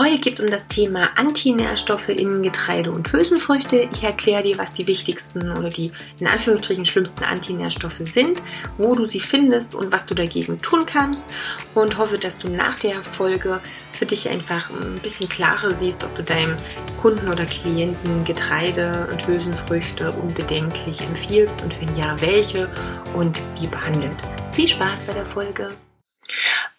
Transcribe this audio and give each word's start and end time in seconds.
Heute 0.00 0.18
geht 0.18 0.34
es 0.34 0.40
um 0.40 0.48
das 0.48 0.68
Thema 0.68 1.08
Antinährstoffe 1.16 2.10
in 2.10 2.44
Getreide 2.44 2.92
und 2.92 3.12
Hülsenfrüchte. 3.12 3.88
Ich 3.92 4.04
erkläre 4.04 4.44
dir, 4.44 4.56
was 4.56 4.72
die 4.72 4.86
wichtigsten 4.86 5.50
oder 5.50 5.70
die 5.70 5.90
in 6.20 6.28
Anführungsstrichen 6.28 6.86
schlimmsten 6.86 7.24
Antinährstoffe 7.24 8.00
sind, 8.04 8.40
wo 8.76 8.94
du 8.94 9.06
sie 9.06 9.18
findest 9.18 9.74
und 9.74 9.90
was 9.90 10.06
du 10.06 10.14
dagegen 10.14 10.62
tun 10.62 10.86
kannst. 10.86 11.28
Und 11.74 11.98
hoffe, 11.98 12.16
dass 12.16 12.38
du 12.38 12.48
nach 12.48 12.78
der 12.78 13.02
Folge 13.02 13.58
für 13.92 14.06
dich 14.06 14.28
einfach 14.28 14.70
ein 14.70 15.00
bisschen 15.02 15.28
klarer 15.28 15.72
siehst, 15.72 16.04
ob 16.04 16.14
du 16.14 16.22
deinem 16.22 16.56
Kunden 17.02 17.26
oder 17.28 17.44
Klienten 17.44 18.24
Getreide 18.24 19.08
und 19.10 19.26
Hülsenfrüchte 19.26 20.12
unbedenklich 20.12 21.00
empfiehlst 21.00 21.60
und 21.64 21.80
wenn 21.80 21.96
ja, 21.96 22.14
welche 22.20 22.68
und 23.16 23.36
wie 23.58 23.66
behandelt. 23.66 24.16
Viel 24.52 24.68
Spaß 24.68 25.06
bei 25.08 25.14
der 25.14 25.26
Folge! 25.26 25.72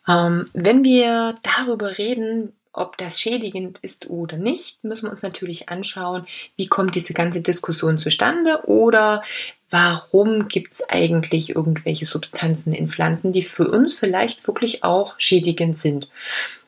Ähm, 0.08 0.45
wenn 0.54 0.86
wir 0.86 1.36
darüber 1.44 1.98
reden, 1.98 2.54
ob 2.80 2.98
das 2.98 3.20
schädigend 3.20 3.80
ist 3.80 4.10
oder 4.10 4.38
nicht, 4.38 4.84
müssen 4.84 5.04
wir 5.04 5.12
uns 5.12 5.22
natürlich 5.22 5.70
anschauen, 5.70 6.26
wie 6.56 6.68
kommt 6.68 6.96
diese 6.96 7.14
ganze 7.14 7.42
Diskussion 7.42 7.98
zustande 7.98 8.62
oder 8.66 9.22
warum 9.70 10.48
gibt 10.48 10.74
es 10.74 10.90
eigentlich 10.90 11.56
irgendwelche 11.56 12.06
Substanzen 12.06 12.73
in 12.73 12.88
Pflanzen, 12.88 13.32
die 13.32 13.44
für 13.44 13.70
uns 13.70 13.96
vielleicht 13.96 14.48
wirklich 14.48 14.84
auch 14.84 15.16
schädigend 15.18 15.78
sind. 15.78 16.10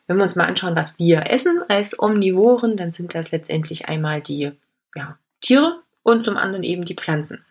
Wenn 0.06 0.18
wir 0.18 0.24
uns 0.24 0.36
mal 0.36 0.46
anschauen, 0.46 0.76
was 0.76 0.98
wir 0.98 1.30
essen 1.30 1.62
als 1.68 1.98
Omnivoren, 1.98 2.76
dann 2.76 2.92
sind 2.92 3.14
das 3.14 3.30
letztendlich 3.30 3.88
einmal 3.88 4.20
die 4.20 4.52
ja, 4.94 5.18
Tiere 5.40 5.80
und 6.02 6.24
zum 6.24 6.36
anderen 6.36 6.64
eben 6.64 6.84
die 6.84 6.94
Pflanzen. 6.94 7.44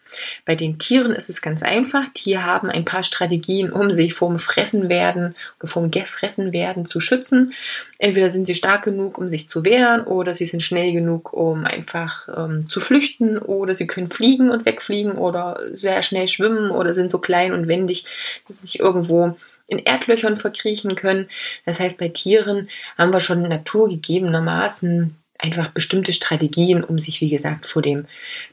Bei 0.45 0.55
den 0.55 0.79
Tieren 0.79 1.11
ist 1.11 1.29
es 1.29 1.41
ganz 1.41 1.63
einfach. 1.63 2.05
Tiere 2.13 2.45
haben 2.45 2.69
ein 2.69 2.85
paar 2.85 3.03
Strategien, 3.03 3.71
um 3.71 3.91
sich 3.91 4.13
vom 4.13 4.39
Fressenwerden 4.39 5.35
oder 5.59 5.67
vom 5.67 5.91
Gefressenwerden 5.91 6.85
zu 6.85 6.99
schützen. 6.99 7.53
Entweder 7.97 8.31
sind 8.31 8.47
sie 8.47 8.55
stark 8.55 8.83
genug, 8.83 9.17
um 9.17 9.29
sich 9.29 9.49
zu 9.49 9.63
wehren, 9.63 10.01
oder 10.01 10.35
sie 10.35 10.45
sind 10.45 10.61
schnell 10.61 10.91
genug, 10.91 11.33
um 11.33 11.65
einfach 11.65 12.27
ähm, 12.35 12.69
zu 12.69 12.79
flüchten, 12.79 13.37
oder 13.37 13.73
sie 13.73 13.87
können 13.87 14.09
fliegen 14.09 14.49
und 14.49 14.65
wegfliegen 14.65 15.13
oder 15.13 15.59
sehr 15.73 16.01
schnell 16.03 16.27
schwimmen 16.27 16.71
oder 16.71 16.93
sind 16.93 17.11
so 17.11 17.19
klein 17.19 17.53
und 17.53 17.67
wendig, 17.67 18.05
dass 18.47 18.57
sie 18.59 18.65
sich 18.65 18.79
irgendwo 18.79 19.35
in 19.67 19.79
Erdlöchern 19.79 20.35
verkriechen 20.35 20.95
können. 20.95 21.29
Das 21.65 21.79
heißt, 21.79 21.97
bei 21.97 22.09
Tieren 22.09 22.69
haben 22.97 23.13
wir 23.13 23.21
schon 23.21 23.41
naturgegebenermaßen 23.43 25.15
einfach 25.41 25.69
bestimmte 25.69 26.13
Strategien, 26.13 26.83
um 26.83 26.99
sich, 26.99 27.19
wie 27.21 27.29
gesagt, 27.29 27.65
vor 27.65 27.81
dem 27.81 28.05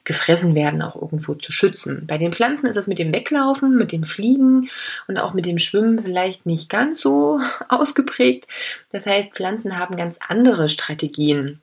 Gefressenwerden 0.04 0.82
auch 0.82 0.96
irgendwo 0.96 1.34
zu 1.34 1.52
schützen. 1.52 2.06
Bei 2.06 2.18
den 2.18 2.32
Pflanzen 2.32 2.66
ist 2.66 2.76
es 2.76 2.86
mit 2.86 2.98
dem 2.98 3.12
Weglaufen, 3.12 3.76
mit 3.76 3.92
dem 3.92 4.02
Fliegen 4.02 4.70
und 5.06 5.18
auch 5.18 5.34
mit 5.34 5.46
dem 5.46 5.58
Schwimmen 5.58 6.00
vielleicht 6.00 6.46
nicht 6.46 6.70
ganz 6.70 7.00
so 7.00 7.40
ausgeprägt. 7.68 8.46
Das 8.90 9.06
heißt, 9.06 9.32
Pflanzen 9.32 9.78
haben 9.78 9.96
ganz 9.96 10.16
andere 10.26 10.68
Strategien, 10.68 11.60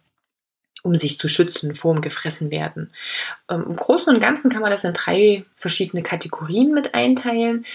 um 0.84 0.96
sich 0.96 1.18
zu 1.18 1.28
schützen 1.28 1.74
vor 1.74 1.96
dem 1.96 2.02
Gefressenwerden. 2.02 2.92
Ähm, 3.50 3.66
Im 3.68 3.76
Großen 3.76 4.14
und 4.14 4.22
Ganzen 4.22 4.52
kann 4.52 4.62
man 4.62 4.72
das 4.72 4.84
in 4.84 4.94
drei 4.94 5.44
verschiedene 5.56 6.04
Kategorien 6.04 6.72
mit 6.74 6.94
einteilen. 6.94 7.66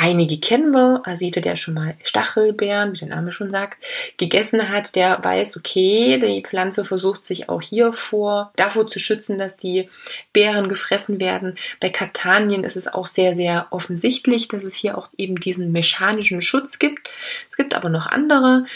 Einige 0.00 0.38
kennen 0.38 0.70
wir, 0.70 1.02
also 1.06 1.24
jeder, 1.24 1.40
der 1.40 1.56
schon 1.56 1.74
mal 1.74 1.96
Stachelbeeren, 2.04 2.92
wie 2.92 2.98
der 2.98 3.08
Name 3.08 3.32
schon 3.32 3.50
sagt, 3.50 3.82
gegessen 4.16 4.68
hat, 4.68 4.94
der 4.94 5.24
weiß, 5.24 5.56
okay, 5.56 6.20
die 6.20 6.44
Pflanze 6.44 6.84
versucht 6.84 7.26
sich 7.26 7.48
auch 7.48 7.60
hier 7.60 7.92
vor, 7.92 8.52
davor 8.54 8.86
zu 8.86 9.00
schützen, 9.00 9.38
dass 9.38 9.56
die 9.56 9.88
Beeren 10.32 10.68
gefressen 10.68 11.18
werden. 11.18 11.58
Bei 11.80 11.90
Kastanien 11.90 12.62
ist 12.62 12.76
es 12.76 12.86
auch 12.86 13.08
sehr, 13.08 13.34
sehr 13.34 13.66
offensichtlich, 13.70 14.46
dass 14.46 14.62
es 14.62 14.76
hier 14.76 14.96
auch 14.96 15.08
eben 15.16 15.40
diesen 15.40 15.72
mechanischen 15.72 16.42
Schutz 16.42 16.78
gibt. 16.78 17.10
Es 17.50 17.56
gibt 17.56 17.74
aber 17.74 17.88
noch 17.88 18.06
andere 18.06 18.66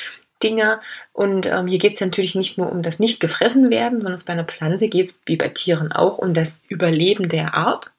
Dinge. 0.42 0.80
Und 1.12 1.46
ähm, 1.46 1.68
hier 1.68 1.78
geht 1.78 1.94
es 1.94 2.00
natürlich 2.00 2.34
nicht 2.34 2.58
nur 2.58 2.72
um 2.72 2.82
das 2.82 2.98
nicht 2.98 3.20
gefressen 3.20 3.70
werden, 3.70 4.00
sondern 4.00 4.20
bei 4.26 4.32
einer 4.32 4.42
Pflanze 4.42 4.88
geht 4.88 5.10
es 5.10 5.14
wie 5.26 5.36
bei 5.36 5.50
Tieren 5.50 5.92
auch 5.92 6.18
um 6.18 6.34
das 6.34 6.62
Überleben 6.66 7.28
der 7.28 7.54
Art. 7.54 7.91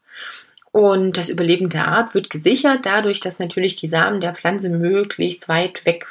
Und 0.73 1.17
das 1.17 1.29
Überleben 1.29 1.69
der 1.69 1.87
Art 1.87 2.15
wird 2.15 2.31
gesichert 2.31 2.79
dadurch, 2.87 3.19
dass 3.19 3.37
natürlich 3.37 3.75
die 3.75 3.87
Samen 3.87 4.21
der 4.21 4.33
Pflanze 4.33 4.69
möglichst 4.69 5.47
weit 5.47 5.85
weg 5.85 6.07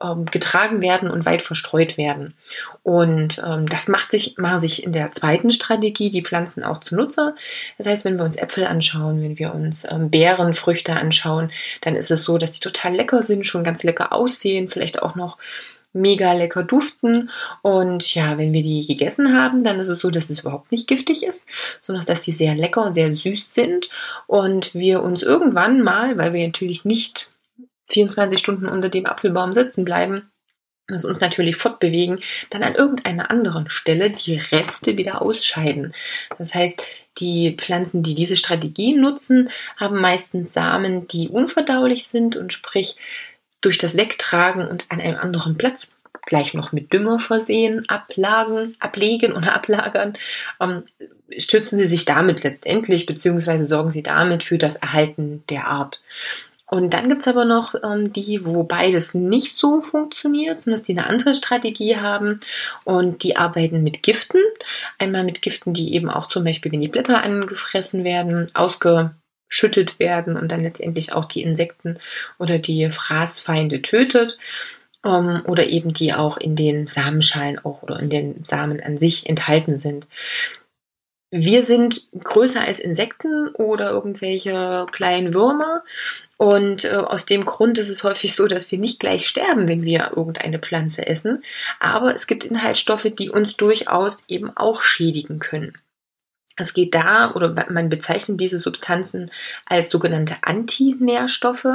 ähm, 0.00 0.26
getragen 0.26 0.80
werden 0.80 1.10
und 1.10 1.26
weit 1.26 1.42
verstreut 1.42 1.98
werden. 1.98 2.34
Und 2.84 3.42
ähm, 3.44 3.68
das 3.68 3.88
macht 3.88 4.12
sich, 4.12 4.38
macht 4.38 4.60
sich 4.60 4.84
in 4.84 4.92
der 4.92 5.10
zweiten 5.10 5.50
Strategie 5.50 6.10
die 6.10 6.22
Pflanzen 6.22 6.62
auch 6.62 6.78
zunutze. 6.78 7.34
Das 7.76 7.88
heißt, 7.88 8.04
wenn 8.04 8.18
wir 8.18 8.24
uns 8.24 8.36
Äpfel 8.36 8.66
anschauen, 8.66 9.20
wenn 9.20 9.36
wir 9.36 9.52
uns 9.52 9.84
ähm, 9.90 10.10
Beeren, 10.10 10.54
anschauen, 10.86 11.50
dann 11.80 11.96
ist 11.96 12.12
es 12.12 12.22
so, 12.22 12.38
dass 12.38 12.52
die 12.52 12.60
total 12.60 12.94
lecker 12.94 13.24
sind, 13.24 13.46
schon 13.46 13.64
ganz 13.64 13.82
lecker 13.82 14.12
aussehen, 14.12 14.68
vielleicht 14.68 15.02
auch 15.02 15.16
noch 15.16 15.38
mega 15.92 16.32
lecker 16.32 16.62
duften. 16.62 17.30
Und 17.62 18.14
ja, 18.14 18.38
wenn 18.38 18.52
wir 18.52 18.62
die 18.62 18.86
gegessen 18.86 19.36
haben, 19.36 19.64
dann 19.64 19.80
ist 19.80 19.88
es 19.88 20.00
so, 20.00 20.10
dass 20.10 20.30
es 20.30 20.40
überhaupt 20.40 20.72
nicht 20.72 20.86
giftig 20.86 21.24
ist, 21.24 21.48
sondern 21.80 22.04
dass 22.06 22.22
die 22.22 22.32
sehr 22.32 22.54
lecker 22.54 22.84
und 22.84 22.94
sehr 22.94 23.14
süß 23.14 23.54
sind. 23.54 23.88
Und 24.26 24.74
wir 24.74 25.02
uns 25.02 25.22
irgendwann 25.22 25.82
mal, 25.82 26.18
weil 26.18 26.32
wir 26.32 26.46
natürlich 26.46 26.84
nicht 26.84 27.30
24 27.90 28.38
Stunden 28.38 28.66
unter 28.66 28.88
dem 28.88 29.06
Apfelbaum 29.06 29.52
sitzen 29.52 29.84
bleiben, 29.84 30.30
uns 30.90 31.04
uns 31.04 31.20
natürlich 31.20 31.56
fortbewegen, 31.56 32.20
dann 32.50 32.62
an 32.62 32.74
irgendeiner 32.74 33.30
anderen 33.30 33.68
Stelle 33.68 34.10
die 34.10 34.36
Reste 34.36 34.96
wieder 34.96 35.20
ausscheiden. 35.20 35.94
Das 36.38 36.54
heißt, 36.54 36.82
die 37.18 37.54
Pflanzen, 37.56 38.02
die 38.02 38.14
diese 38.14 38.36
Strategie 38.36 38.94
nutzen, 38.94 39.50
haben 39.76 40.00
meistens 40.00 40.52
Samen, 40.52 41.06
die 41.08 41.28
unverdaulich 41.28 42.08
sind 42.08 42.36
und 42.36 42.52
sprich 42.52 42.96
durch 43.60 43.78
das 43.78 43.96
Wegtragen 43.96 44.66
und 44.66 44.84
an 44.88 45.00
einem 45.00 45.16
anderen 45.16 45.56
Platz 45.56 45.86
gleich 46.26 46.52
noch 46.54 46.72
mit 46.72 46.92
Dünger 46.92 47.18
versehen, 47.18 47.88
ablagen, 47.88 48.76
ablegen 48.80 49.32
oder 49.32 49.54
ablagern, 49.54 50.12
ähm, 50.60 50.84
stützen 51.36 51.78
sie 51.78 51.86
sich 51.86 52.04
damit 52.04 52.42
letztendlich, 52.42 53.06
beziehungsweise 53.06 53.64
sorgen 53.64 53.90
sie 53.90 54.02
damit 54.02 54.42
für 54.42 54.58
das 54.58 54.76
Erhalten 54.76 55.42
der 55.48 55.66
Art. 55.66 56.02
Und 56.70 56.92
dann 56.92 57.08
gibt's 57.08 57.26
aber 57.26 57.46
noch 57.46 57.74
ähm, 57.82 58.12
die, 58.12 58.44
wo 58.44 58.62
beides 58.62 59.14
nicht 59.14 59.58
so 59.58 59.80
funktioniert, 59.80 60.60
sondern 60.60 60.80
dass 60.80 60.86
die 60.86 60.92
eine 60.92 61.06
andere 61.06 61.32
Strategie 61.32 61.96
haben 61.96 62.40
und 62.84 63.22
die 63.22 63.36
arbeiten 63.36 63.82
mit 63.82 64.02
Giften. 64.02 64.40
Einmal 64.98 65.24
mit 65.24 65.40
Giften, 65.40 65.72
die 65.72 65.94
eben 65.94 66.10
auch 66.10 66.28
zum 66.28 66.44
Beispiel, 66.44 66.70
wenn 66.70 66.82
die 66.82 66.88
Blätter 66.88 67.22
angefressen 67.22 68.04
werden, 68.04 68.46
ausge 68.52 69.14
schüttet 69.48 69.98
werden 69.98 70.36
und 70.36 70.52
dann 70.52 70.60
letztendlich 70.60 71.12
auch 71.12 71.24
die 71.24 71.42
Insekten 71.42 71.98
oder 72.38 72.58
die 72.58 72.90
Fraßfeinde 72.90 73.82
tötet 73.82 74.38
ähm, 75.04 75.42
oder 75.46 75.66
eben 75.66 75.92
die 75.92 76.12
auch 76.12 76.36
in 76.36 76.56
den 76.56 76.86
Samenschalen 76.86 77.58
auch 77.58 77.82
oder 77.82 77.98
in 77.98 78.10
den 78.10 78.44
Samen 78.44 78.80
an 78.80 78.98
sich 78.98 79.28
enthalten 79.28 79.78
sind. 79.78 80.06
Wir 81.30 81.62
sind 81.62 82.08
größer 82.18 82.62
als 82.62 82.80
Insekten 82.80 83.48
oder 83.48 83.90
irgendwelche 83.90 84.86
kleinen 84.90 85.34
Würmer 85.34 85.84
und 86.38 86.86
äh, 86.86 86.94
aus 86.94 87.26
dem 87.26 87.44
Grund 87.44 87.76
ist 87.78 87.90
es 87.90 88.02
häufig 88.02 88.34
so, 88.34 88.46
dass 88.46 88.70
wir 88.70 88.78
nicht 88.78 88.98
gleich 88.98 89.28
sterben, 89.28 89.68
wenn 89.68 89.82
wir 89.82 90.12
irgendeine 90.16 90.58
Pflanze 90.58 91.06
essen, 91.06 91.44
aber 91.80 92.14
es 92.14 92.26
gibt 92.26 92.44
Inhaltsstoffe, 92.44 93.08
die 93.12 93.28
uns 93.28 93.56
durchaus 93.56 94.22
eben 94.26 94.56
auch 94.56 94.80
schädigen 94.80 95.38
können. 95.38 95.74
Es 96.58 96.74
geht 96.74 96.94
da, 96.94 97.32
oder 97.34 97.54
man 97.70 97.88
bezeichnet 97.88 98.40
diese 98.40 98.58
Substanzen 98.58 99.30
als 99.66 99.90
sogenannte 99.90 100.36
Antinährstoffe. 100.42 101.66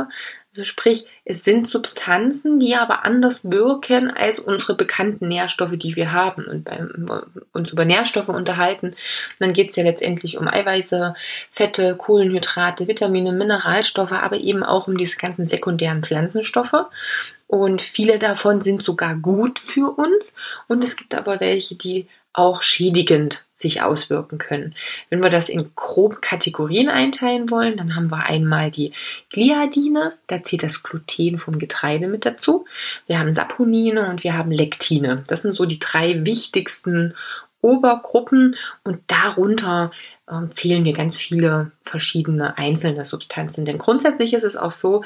Also 0.56 0.66
sprich, 0.66 1.08
es 1.26 1.44
sind 1.44 1.68
Substanzen, 1.68 2.60
die 2.60 2.76
aber 2.76 3.06
anders 3.06 3.50
wirken 3.50 4.12
als 4.12 4.38
unsere 4.38 4.76
bekannten 4.76 5.28
Nährstoffe, 5.28 5.78
die 5.78 5.96
wir 5.96 6.12
haben. 6.12 6.46
Und 6.46 6.70
wir 6.70 7.26
uns 7.54 7.72
über 7.72 7.86
Nährstoffe 7.86 8.30
unterhalten, 8.30 8.92
dann 9.40 9.54
geht 9.54 9.72
es 9.72 9.78
ja 9.78 9.84
letztendlich 9.84 10.38
um 10.38 10.48
Eiweiße, 10.48 11.16
Fette, 11.50 11.96
Kohlenhydrate, 11.96 12.88
Vitamine, 12.88 13.32
Mineralstoffe, 13.32 14.12
aber 14.12 14.38
eben 14.38 14.64
auch 14.64 14.88
um 14.88 14.96
diese 14.96 15.18
ganzen 15.18 15.48
sekundären 15.48 16.04
Pflanzenstoffe. 16.04 16.86
Und 17.48 17.82
viele 17.82 18.20
davon 18.20 18.62
sind 18.62 18.84
sogar 18.84 19.16
gut 19.16 19.58
für 19.58 19.98
uns. 19.98 20.36
Und 20.68 20.84
es 20.84 20.96
gibt 20.98 21.16
aber 21.16 21.40
welche, 21.40 21.76
die 21.76 22.08
auch 22.34 22.64
schädigend 22.64 23.46
sich 23.64 23.82
auswirken 23.82 24.38
können. 24.38 24.76
Wenn 25.10 25.24
wir 25.24 25.30
das 25.30 25.48
in 25.48 25.72
grob 25.76 26.22
Kategorien 26.22 26.90
einteilen 26.90 27.50
wollen, 27.50 27.78
dann 27.78 27.96
haben 27.96 28.12
wir 28.12 28.28
einmal 28.28 28.70
die 28.70 28.92
Gliadine, 29.32 30.14
da 30.28 30.44
zählt 30.44 30.64
das 30.64 30.84
Gluten 30.84 31.38
vom 31.38 31.60
Getreide 31.60 32.08
mit 32.08 32.26
dazu. 32.26 32.66
Wir 33.08 33.20
haben 33.20 33.34
Saponine 33.34 34.10
und 34.10 34.24
wir 34.24 34.38
haben 34.38 34.52
Lektine. 34.52 35.24
Das 35.28 35.44
sind 35.44 35.56
so 35.56 35.66
die 35.66 35.80
drei 35.80 36.26
wichtigsten 36.26 37.16
Obergruppen 37.62 38.58
und 38.84 39.00
darunter 39.08 39.92
ähm, 40.30 40.52
zählen 40.52 40.84
wir 40.84 40.94
ganz 40.94 41.18
viele 41.18 41.72
verschiedene 41.84 42.58
einzelne 42.58 43.06
Substanzen. 43.06 43.64
Denn 43.64 43.78
grundsätzlich 43.78 44.34
ist 44.34 44.44
es 44.44 44.58
auch 44.58 44.74
so, 44.74 45.04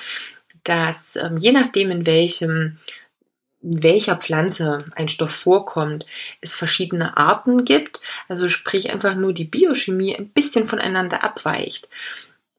dass 0.63 1.15
ähm, 1.15 1.38
je 1.38 1.51
nachdem, 1.51 1.91
in 1.91 2.06
welchem 2.07 2.77
welcher 3.62 4.15
Pflanze 4.15 4.86
ein 4.95 5.09
Stoff 5.09 5.31
vorkommt, 5.31 6.06
es 6.42 6.54
verschiedene 6.54 7.18
Arten 7.18 7.65
gibt, 7.65 8.01
also 8.27 8.50
sprich 8.50 8.92
einfach 8.92 9.15
nur 9.15 9.33
die 9.33 9.45
Biochemie 9.45 10.15
ein 10.15 10.30
bisschen 10.30 10.65
voneinander 10.65 11.24
abweicht. 11.24 11.89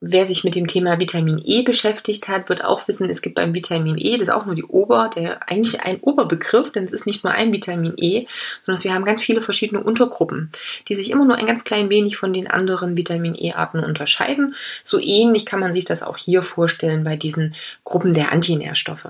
Wer 0.01 0.25
sich 0.25 0.45
mit 0.45 0.55
dem 0.55 0.67
Thema 0.67 0.97
Vitamin 0.97 1.41
E 1.43 1.61
beschäftigt 1.61 2.29
hat, 2.29 2.47
wird 2.47 2.63
auch 2.63 2.87
wissen, 2.87 3.09
es 3.09 3.21
gibt 3.21 3.35
beim 3.35 3.53
Vitamin 3.53 3.97
E, 3.97 4.13
das 4.13 4.29
ist 4.29 4.33
auch 4.33 4.45
nur 4.45 4.55
die 4.55 4.63
Ober, 4.63 5.09
der 5.13 5.49
eigentlich 5.49 5.81
ein 5.81 5.99
Oberbegriff, 5.99 6.71
denn 6.71 6.85
es 6.85 6.93
ist 6.93 7.05
nicht 7.05 7.25
nur 7.25 7.33
ein 7.33 7.51
Vitamin 7.51 7.95
E, 7.97 8.25
sondern 8.63 8.81
wir 8.81 8.93
haben 8.93 9.03
ganz 9.03 9.21
viele 9.21 9.41
verschiedene 9.41 9.83
Untergruppen, 9.83 10.51
die 10.87 10.95
sich 10.95 11.11
immer 11.11 11.25
nur 11.25 11.35
ein 11.35 11.45
ganz 11.45 11.65
klein 11.65 11.89
wenig 11.89 12.15
von 12.15 12.31
den 12.31 12.47
anderen 12.47 12.95
Vitamin 12.95 13.35
E-Arten 13.35 13.83
unterscheiden. 13.83 14.55
So 14.85 14.99
ähnlich 14.99 15.45
kann 15.45 15.59
man 15.59 15.73
sich 15.73 15.83
das 15.83 16.01
auch 16.01 16.15
hier 16.15 16.43
vorstellen 16.43 17.03
bei 17.03 17.17
diesen 17.17 17.55
Gruppen 17.83 18.13
der 18.13 18.31
Antinährstoffe. 18.31 19.09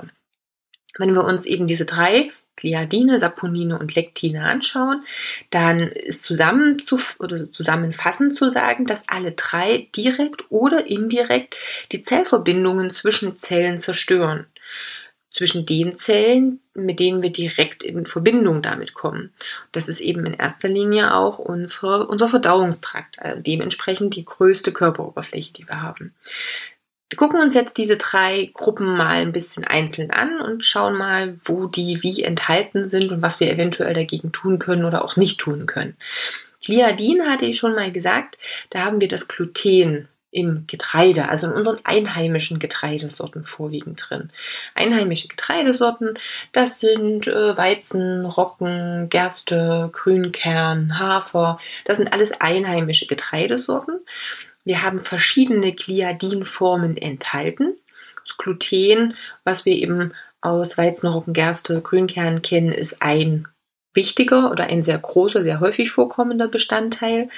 Wenn 0.99 1.15
wir 1.15 1.23
uns 1.23 1.47
eben 1.47 1.65
diese 1.65 1.85
drei 1.85 2.31
Gliadine, 2.59 3.19
Saponine 3.19 3.79
und 3.79 3.95
Lektine 3.95 4.43
anschauen, 4.43 5.03
dann 5.49 5.79
ist 5.79 6.29
oder 6.29 7.51
zusammenfassend 7.51 8.35
zu 8.35 8.49
sagen, 8.51 8.85
dass 8.85 9.07
alle 9.07 9.31
drei 9.31 9.87
direkt 9.95 10.51
oder 10.51 10.85
indirekt 10.85 11.55
die 11.91 12.03
Zellverbindungen 12.03 12.91
zwischen 12.91 13.37
Zellen 13.37 13.79
zerstören. 13.79 14.45
Zwischen 15.31 15.67
den 15.67 15.95
Zellen, 15.97 16.59
mit 16.73 16.99
denen 16.99 17.21
wir 17.21 17.31
direkt 17.31 17.83
in 17.83 18.07
Verbindung 18.07 18.63
damit 18.63 18.95
kommen. 18.95 19.31
Das 19.71 19.87
ist 19.87 20.01
eben 20.01 20.25
in 20.25 20.33
erster 20.33 20.67
Linie 20.67 21.13
auch 21.13 21.37
unsere, 21.37 22.07
unser 22.07 22.27
Verdauungstrakt, 22.27 23.19
also 23.19 23.39
dementsprechend 23.39 24.15
die 24.15 24.25
größte 24.25 24.73
Körperoberfläche, 24.73 25.53
die 25.53 25.67
wir 25.67 25.81
haben. 25.81 26.15
Wir 27.09 27.17
gucken 27.17 27.41
uns 27.41 27.55
jetzt 27.55 27.77
diese 27.77 27.97
drei 27.97 28.51
Gruppen 28.53 28.95
mal 28.95 29.15
ein 29.15 29.31
bisschen 29.31 29.63
einzeln 29.63 30.11
an 30.11 30.41
und 30.41 30.63
schauen 30.63 30.93
mal, 30.93 31.39
wo 31.43 31.65
die 31.65 32.03
wie 32.03 32.21
enthalten 32.23 32.89
sind 32.89 33.11
und 33.11 33.21
was 33.23 33.39
wir 33.39 33.51
eventuell 33.51 33.95
dagegen 33.95 34.31
tun 34.31 34.59
können 34.59 34.85
oder 34.85 35.03
auch 35.03 35.15
nicht 35.15 35.39
tun 35.39 35.65
können. 35.65 35.97
Gliadin 36.63 37.23
hatte 37.23 37.45
ich 37.45 37.57
schon 37.57 37.73
mal 37.73 37.91
gesagt, 37.91 38.37
da 38.69 38.85
haben 38.85 39.01
wir 39.01 39.07
das 39.07 39.27
Gluten 39.27 40.07
im 40.31 40.65
Getreide, 40.67 41.29
also 41.29 41.47
in 41.47 41.53
unseren 41.53 41.79
einheimischen 41.83 42.59
Getreidesorten 42.59 43.43
vorwiegend 43.43 44.05
drin. 44.07 44.29
Einheimische 44.75 45.27
Getreidesorten, 45.27 46.19
das 46.51 46.79
sind 46.79 47.27
äh, 47.27 47.57
Weizen, 47.57 48.25
Roggen, 48.25 49.09
Gerste, 49.09 49.89
Grünkern, 49.91 50.99
Hafer, 50.99 51.59
das 51.85 51.97
sind 51.97 52.13
alles 52.13 52.31
einheimische 52.39 53.07
Getreidesorten. 53.07 53.99
Wir 54.69 54.83
haben 54.83 54.99
verschiedene 54.99 55.71
Gliadinformen 55.71 56.95
enthalten. 56.95 57.75
Das 58.23 58.37
Gluten, 58.37 59.15
was 59.43 59.65
wir 59.65 59.73
eben 59.73 60.13
aus 60.41 60.77
Weizenroggen, 60.77 61.33
Gerste, 61.33 61.81
Grünkern 61.81 62.43
kennen, 62.43 62.71
ist 62.71 63.01
ein 63.01 63.47
wichtiger 63.95 64.51
oder 64.51 64.65
ein 64.65 64.83
sehr 64.83 64.99
großer, 64.99 65.41
sehr 65.41 65.59
häufig 65.59 65.89
vorkommender 65.89 66.47
Bestandteil. 66.47 67.29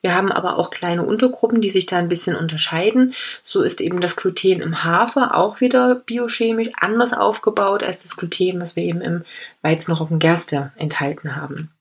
Wir 0.00 0.14
haben 0.14 0.30
aber 0.30 0.58
auch 0.58 0.70
kleine 0.70 1.02
Untergruppen, 1.02 1.60
die 1.60 1.70
sich 1.70 1.86
da 1.86 1.96
ein 1.96 2.08
bisschen 2.08 2.36
unterscheiden. 2.36 3.14
So 3.42 3.62
ist 3.62 3.80
eben 3.80 4.00
das 4.00 4.14
Gluten 4.14 4.60
im 4.60 4.84
Hafer 4.84 5.34
auch 5.34 5.60
wieder 5.60 5.96
biochemisch 5.96 6.70
anders 6.76 7.12
aufgebaut 7.12 7.82
als 7.82 8.04
das 8.04 8.16
Gluten, 8.16 8.60
was 8.60 8.76
wir 8.76 8.84
eben 8.84 9.00
im 9.00 9.24
Weizenroggen 9.60 10.20
Gerste 10.20 10.70
enthalten 10.76 11.34
haben. 11.34 11.72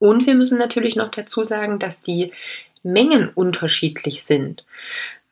Und 0.00 0.26
wir 0.26 0.34
müssen 0.34 0.58
natürlich 0.58 0.96
noch 0.96 1.08
dazu 1.08 1.44
sagen, 1.44 1.78
dass 1.78 2.00
die 2.00 2.32
Mengen 2.92 3.28
unterschiedlich 3.28 4.24
sind. 4.24 4.64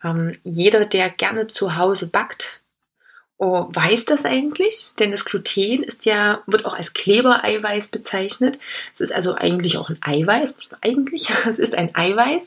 Ähm, 0.03 0.37
jeder, 0.45 0.85
der 0.85 1.11
gerne 1.11 1.49
zu 1.49 1.77
Hause 1.77 2.07
backt, 2.07 2.63
oh, 3.39 3.67
weiß 3.69 4.07
das 4.07 4.25
eigentlich, 4.25 4.93
denn 4.99 5.13
das 5.13 5.25
Gluten 5.25 5.83
ist 5.83 6.07
ja, 6.07 6.43
wird 6.47 6.65
auch 6.65 6.75
als 6.75 6.95
Klebereiweiß 6.95 7.89
bezeichnet. 7.89 8.59
Es 8.95 9.01
ist 9.01 9.13
also 9.13 9.35
eigentlich 9.35 9.77
auch 9.77 9.91
ein 9.91 9.99
Eiweiß, 10.01 10.55
eigentlich, 10.81 11.29
es 11.47 11.59
ist 11.59 11.75
ein 11.75 11.95
Eiweiß 11.95 12.43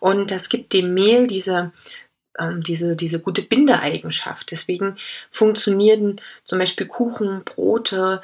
und 0.00 0.30
das 0.30 0.48
gibt 0.48 0.72
dem 0.72 0.94
Mehl 0.94 1.26
diese 1.26 1.72
ähm, 2.38 2.62
diese, 2.62 2.96
diese 2.96 3.20
gute 3.20 3.42
Bindeeigenschaft. 3.42 4.50
Deswegen 4.50 4.96
funktionieren 5.30 6.20
zum 6.44 6.58
Beispiel 6.58 6.86
Kuchen, 6.86 7.44
Brote, 7.44 8.22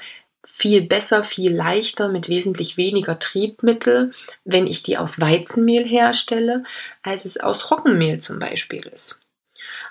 viel 0.51 0.81
besser, 0.83 1.23
viel 1.23 1.55
leichter 1.55 2.09
mit 2.09 2.29
wesentlich 2.29 2.79
weniger 2.79 3.19
Triebmittel, 3.19 4.13
wenn 4.45 4.67
ich 4.67 4.83
die 4.83 4.97
aus 4.97 5.21
Weizenmehl 5.21 5.85
herstelle, 5.85 6.65
als 7.03 7.27
es 7.27 7.39
aus 7.39 7.71
Roggenmehl 7.71 8.19
zum 8.19 8.39
Beispiel 8.39 8.81
ist. 8.87 9.21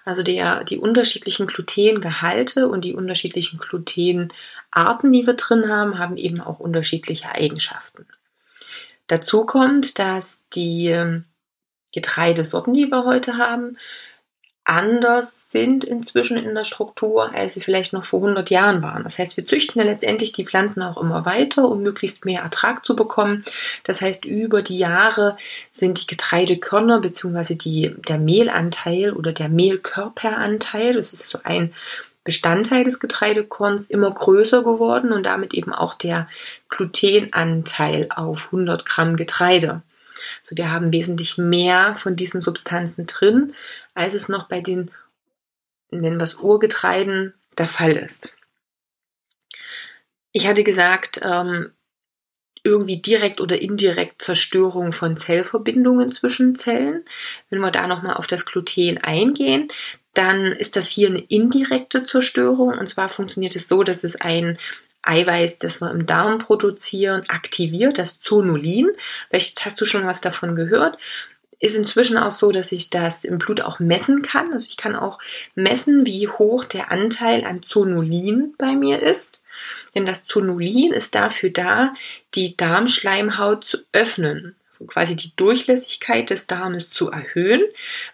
Also 0.04 0.24
der, 0.24 0.64
die 0.64 0.80
unterschiedlichen 0.80 1.46
Glutengehalte 1.46 2.68
und 2.68 2.84
die 2.84 2.96
unterschiedlichen 2.96 3.60
Glutenarten, 3.60 5.14
die 5.14 5.28
wir 5.28 5.36
drin 5.36 5.70
haben, 5.70 6.00
haben 6.00 6.18
eben 6.18 6.42
auch 6.42 6.60
unterschiedliche 6.60 7.30
Eigenschaften. 7.30 8.08
Dazu 9.06 9.46
kommt, 9.46 10.00
dass 10.00 10.44
die 10.56 10.88
ähm, 10.88 11.26
Getreidesorten, 11.94 12.74
die 12.74 12.88
wir 12.88 13.06
heute 13.06 13.38
haben, 13.38 13.78
anders 14.68 15.50
sind 15.50 15.86
inzwischen 15.86 16.38
in 16.38 16.54
der 16.54 16.66
Struktur, 16.66 17.34
als 17.34 17.54
sie 17.54 17.62
vielleicht 17.62 17.94
noch 17.94 18.04
vor 18.04 18.22
100 18.22 18.50
Jahren 18.50 18.84
waren. 18.84 19.04
Das 19.04 19.18
heißt, 19.18 19.38
wir 19.38 19.46
züchten 19.46 19.82
ja 19.82 19.88
letztendlich 19.88 20.34
die 20.34 20.46
Pflanzen 20.46 20.82
auch 20.82 21.02
immer 21.02 21.26
weiter, 21.26 21.70
um 21.70 21.82
möglichst 21.82 22.26
mehr 22.26 22.42
Ertrag 22.42 22.86
zu 22.86 22.96
bekommen. 22.96 23.46
Das 23.84 24.02
heißt, 24.02 24.26
über 24.26 24.62
die 24.62 24.78
Jahre 24.78 25.38
sind 25.72 26.02
die 26.02 26.08
Getreidekörner 26.08 27.00
bzw. 27.00 27.56
Der 28.08 28.18
Mehlanteil 28.18 29.14
oder 29.14 29.32
der 29.32 29.48
Mehlkörperanteil, 29.48 30.94
das 30.94 31.14
ist 31.14 31.28
so 31.28 31.40
ein 31.44 31.74
Bestandteil 32.26 32.84
des 32.84 33.00
Getreidekorns, 33.00 33.86
immer 33.86 34.12
größer 34.12 34.62
geworden 34.62 35.14
und 35.14 35.26
damit 35.26 35.54
eben 35.54 35.74
auch 35.74 35.94
der 35.94 36.28
Glutenanteil 36.68 38.10
auf 38.14 38.48
100 38.48 38.86
Gramm 38.86 39.16
Getreide. 39.16 39.82
Also 40.42 40.58
wir 40.58 40.72
haben 40.72 40.94
wesentlich 40.94 41.38
mehr 41.38 41.96
von 41.96 42.16
diesen 42.16 42.42
Substanzen 42.42 43.08
drin, 43.08 43.54
als 43.94 44.14
es 44.14 44.30
noch 44.30 44.48
bei 44.48 44.62
den, 44.62 44.92
nennen 45.92 46.20
wir 46.20 46.24
es 46.26 46.36
Urgetreiden, 46.36 47.34
der 47.58 47.68
Fall 47.68 47.94
ist. 47.94 48.34
Ich 50.32 50.48
hatte 50.48 50.64
gesagt, 50.64 51.22
ähm, 51.24 51.72
irgendwie 52.64 52.98
direkt 53.02 53.40
oder 53.40 53.60
indirekt 53.62 54.22
Zerstörung 54.22 54.92
von 54.92 55.18
Zellverbindungen 55.18 56.12
zwischen 56.12 56.56
Zellen. 56.56 57.06
Wenn 57.50 57.60
wir 57.60 57.72
da 57.72 57.88
nochmal 57.88 58.16
auf 58.16 58.28
das 58.28 58.46
Gluten 58.46 58.98
eingehen, 58.98 59.70
dann 60.14 60.46
ist 60.46 60.76
das 60.76 60.90
hier 60.90 61.08
eine 61.08 61.20
indirekte 61.20 62.04
Zerstörung. 62.04 62.78
Und 62.78 62.90
zwar 62.90 63.10
funktioniert 63.10 63.56
es 63.56 63.68
so, 63.68 63.84
dass 63.84 64.04
es 64.04 64.16
ein 64.16 64.58
Eiweiß, 65.08 65.60
das 65.60 65.82
wir 65.82 65.92
im 65.92 66.06
Darm 66.06 66.40
produzieren, 66.40 67.24
aktiviert, 67.30 67.98
das 67.98 68.20
Zonulin. 68.20 68.90
Vielleicht 69.30 69.66
hast 69.66 69.80
du 69.80 69.86
schon 69.86 70.06
was 70.06 70.22
davon 70.22 70.56
gehört. 70.56 70.98
Ist 71.60 71.76
inzwischen 71.76 72.18
auch 72.18 72.32
so, 72.32 72.52
dass 72.52 72.72
ich 72.72 72.92
das 72.92 73.24
im 73.24 73.40
Blut 73.40 73.62
auch 73.62 73.80
messen 73.80 74.22
kann. 74.22 74.54
Also 74.54 74.68
ich 74.68 74.78
kann 74.78 74.96
auch 74.96 75.18
messen, 75.56 76.06
wie 76.06 76.28
hoch 76.28 76.66
der 76.66 76.92
Anteil 76.92 77.46
an 77.46 77.64
Zonulin 77.64 78.54
bei 78.58 78.76
mir 78.76 79.02
ist. 79.02 79.42
Denn 79.96 80.06
das 80.06 80.26
Zonulin 80.26 80.94
ist 80.94 81.16
dafür 81.16 81.50
da, 81.50 81.94
die 82.36 82.56
Darmschleimhaut 82.56 83.64
zu 83.64 83.78
öffnen 83.92 84.56
so 84.78 84.86
quasi 84.86 85.16
die 85.16 85.36
Durchlässigkeit 85.36 86.30
des 86.30 86.48
Darmes 86.48 86.92
zu 86.92 87.10
erhöhen, 87.10 87.64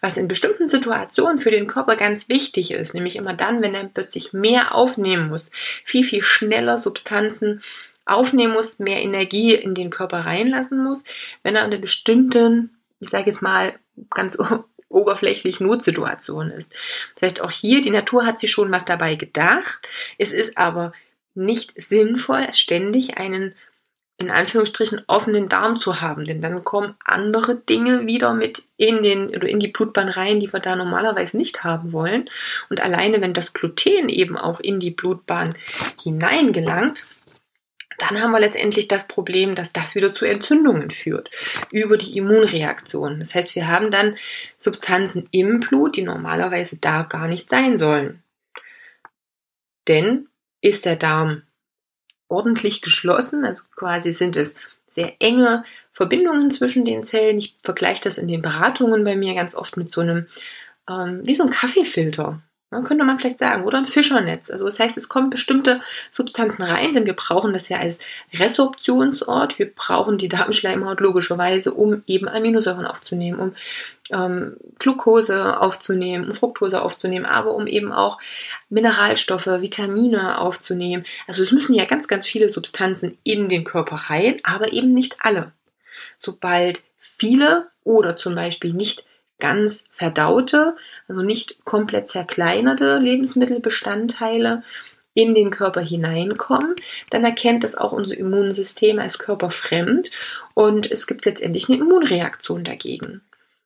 was 0.01 0.17
in 0.17 0.27
bestimmten 0.27 0.69
Situationen 0.69 1.39
für 1.39 1.51
den 1.51 1.67
Körper 1.67 1.95
ganz 1.95 2.29
wichtig 2.29 2.71
ist, 2.71 2.93
nämlich 2.93 3.15
immer 3.15 3.33
dann, 3.33 3.61
wenn 3.61 3.75
er 3.75 3.83
plötzlich 3.85 4.33
mehr 4.33 4.73
aufnehmen 4.73 5.29
muss, 5.29 5.51
viel, 5.83 6.03
viel 6.03 6.23
schneller 6.23 6.79
Substanzen 6.79 7.61
aufnehmen 8.05 8.53
muss, 8.53 8.79
mehr 8.79 9.01
Energie 9.01 9.53
in 9.53 9.75
den 9.75 9.89
Körper 9.89 10.19
reinlassen 10.19 10.83
muss, 10.83 10.99
wenn 11.41 11.55
er 11.55 11.65
in 11.65 11.71
einer 11.71 11.81
bestimmten, 11.81 12.71
ich 12.99 13.09
sage 13.09 13.25
jetzt 13.27 13.41
mal 13.41 13.73
ganz 14.09 14.37
oberflächlich 14.89 15.59
Notsituation 15.59 16.51
ist. 16.51 16.71
Das 17.15 17.23
heißt, 17.23 17.41
auch 17.41 17.51
hier, 17.51 17.81
die 17.81 17.89
Natur 17.89 18.25
hat 18.25 18.39
sich 18.39 18.51
schon 18.51 18.71
was 18.71 18.85
dabei 18.85 19.15
gedacht. 19.15 19.89
Es 20.17 20.31
ist 20.31 20.57
aber 20.57 20.93
nicht 21.35 21.73
sinnvoll, 21.81 22.47
ständig 22.53 23.17
einen 23.17 23.55
in 24.17 24.29
Anführungsstrichen 24.29 25.01
offenen 25.07 25.49
Darm 25.49 25.79
zu 25.79 25.99
haben, 25.99 26.25
denn 26.25 26.41
dann 26.41 26.63
kommen 26.63 26.95
andere 27.03 27.55
Dinge 27.55 28.05
wieder 28.05 28.33
mit 28.33 28.63
in 28.77 29.03
den 29.03 29.29
oder 29.29 29.49
in 29.49 29.59
die 29.59 29.67
Blutbahn 29.67 30.09
rein, 30.09 30.39
die 30.39 30.53
wir 30.53 30.59
da 30.59 30.75
normalerweise 30.75 31.35
nicht 31.35 31.63
haben 31.63 31.91
wollen. 31.91 32.29
Und 32.69 32.79
alleine 32.79 33.21
wenn 33.21 33.33
das 33.33 33.53
Gluten 33.53 34.09
eben 34.09 34.37
auch 34.37 34.59
in 34.59 34.79
die 34.79 34.91
Blutbahn 34.91 35.55
hineingelangt, 36.01 37.07
dann 37.97 38.21
haben 38.21 38.31
wir 38.31 38.39
letztendlich 38.39 38.87
das 38.87 39.07
Problem, 39.07 39.55
dass 39.55 39.73
das 39.73 39.95
wieder 39.95 40.13
zu 40.13 40.25
Entzündungen 40.25 40.91
führt 40.91 41.29
über 41.71 41.97
die 41.97 42.17
Immunreaktion. 42.17 43.19
Das 43.19 43.35
heißt, 43.35 43.55
wir 43.55 43.67
haben 43.67 43.91
dann 43.91 44.17
Substanzen 44.57 45.27
im 45.31 45.59
Blut, 45.59 45.95
die 45.95 46.03
normalerweise 46.03 46.77
da 46.77 47.03
gar 47.03 47.27
nicht 47.27 47.49
sein 47.49 47.77
sollen. 47.77 48.23
Denn 49.87 50.27
ist 50.61 50.85
der 50.85 50.95
Darm 50.95 51.43
ordentlich 52.33 52.81
geschlossen. 52.81 53.45
Also 53.45 53.63
quasi 53.75 54.11
sind 54.11 54.35
es 54.35 54.55
sehr 54.89 55.13
enge 55.19 55.63
Verbindungen 55.91 56.51
zwischen 56.51 56.85
den 56.85 57.03
Zellen. 57.03 57.37
Ich 57.37 57.55
vergleiche 57.63 58.03
das 58.03 58.17
in 58.17 58.27
den 58.27 58.41
Beratungen 58.41 59.03
bei 59.03 59.15
mir 59.15 59.35
ganz 59.35 59.55
oft 59.55 59.77
mit 59.77 59.91
so 59.91 60.01
einem, 60.01 60.27
ähm, 60.89 61.21
wie 61.23 61.35
so 61.35 61.43
ein 61.43 61.51
Kaffeefilter. 61.51 62.41
Dann 62.73 62.83
könnte 62.83 63.05
man 63.05 63.19
vielleicht 63.19 63.39
sagen, 63.39 63.63
oder 63.63 63.77
ein 63.77 63.85
Fischernetz. 63.85 64.49
Also 64.49 64.65
das 64.65 64.79
heißt, 64.79 64.97
es 64.97 65.09
kommen 65.09 65.29
bestimmte 65.29 65.81
Substanzen 66.11 66.63
rein, 66.63 66.93
denn 66.93 67.05
wir 67.05 67.13
brauchen 67.13 67.53
das 67.53 67.69
ja 67.69 67.79
als 67.79 67.99
Resorptionsort. 68.33 69.59
Wir 69.59 69.73
brauchen 69.73 70.17
die 70.17 70.29
Darmschleimhaut 70.29 70.99
logischerweise, 70.99 71.73
um 71.73 72.03
eben 72.07 72.27
Aminosäuren 72.27 72.85
aufzunehmen, 72.85 73.39
um 73.39 73.55
ähm, 74.11 74.57
Glucose 74.79 75.59
aufzunehmen, 75.59 76.25
um 76.27 76.33
Fructose 76.33 76.81
aufzunehmen, 76.81 77.25
aber 77.25 77.53
um 77.53 77.67
eben 77.67 77.91
auch 77.91 78.19
Mineralstoffe, 78.69 79.47
Vitamine 79.47 80.39
aufzunehmen. 80.39 81.05
Also 81.27 81.43
es 81.43 81.51
müssen 81.51 81.73
ja 81.73 81.85
ganz, 81.85 82.07
ganz 82.07 82.27
viele 82.27 82.49
Substanzen 82.49 83.17
in 83.23 83.49
den 83.49 83.63
Körper 83.63 83.95
rein, 83.95 84.39
aber 84.43 84.73
eben 84.73 84.93
nicht 84.93 85.17
alle. 85.19 85.51
Sobald 86.17 86.83
viele 86.99 87.67
oder 87.83 88.15
zum 88.15 88.35
Beispiel 88.35 88.73
nicht 88.73 89.05
ganz 89.43 89.83
verdaute, 89.91 90.77
also 91.09 91.21
nicht 91.21 91.65
komplett 91.65 92.07
zerkleinerte 92.07 92.97
Lebensmittelbestandteile 92.97 94.63
in 95.13 95.35
den 95.35 95.49
Körper 95.49 95.81
hineinkommen, 95.81 96.77
dann 97.09 97.25
erkennt 97.25 97.65
das 97.65 97.75
auch 97.75 97.91
unser 97.91 98.17
Immunsystem 98.17 98.99
als 98.99 99.19
körperfremd 99.19 100.11
und 100.53 100.89
es 100.89 101.07
gibt 101.07 101.25
letztendlich 101.25 101.67
eine 101.67 101.79
Immunreaktion 101.79 102.63
dagegen. 102.63 103.19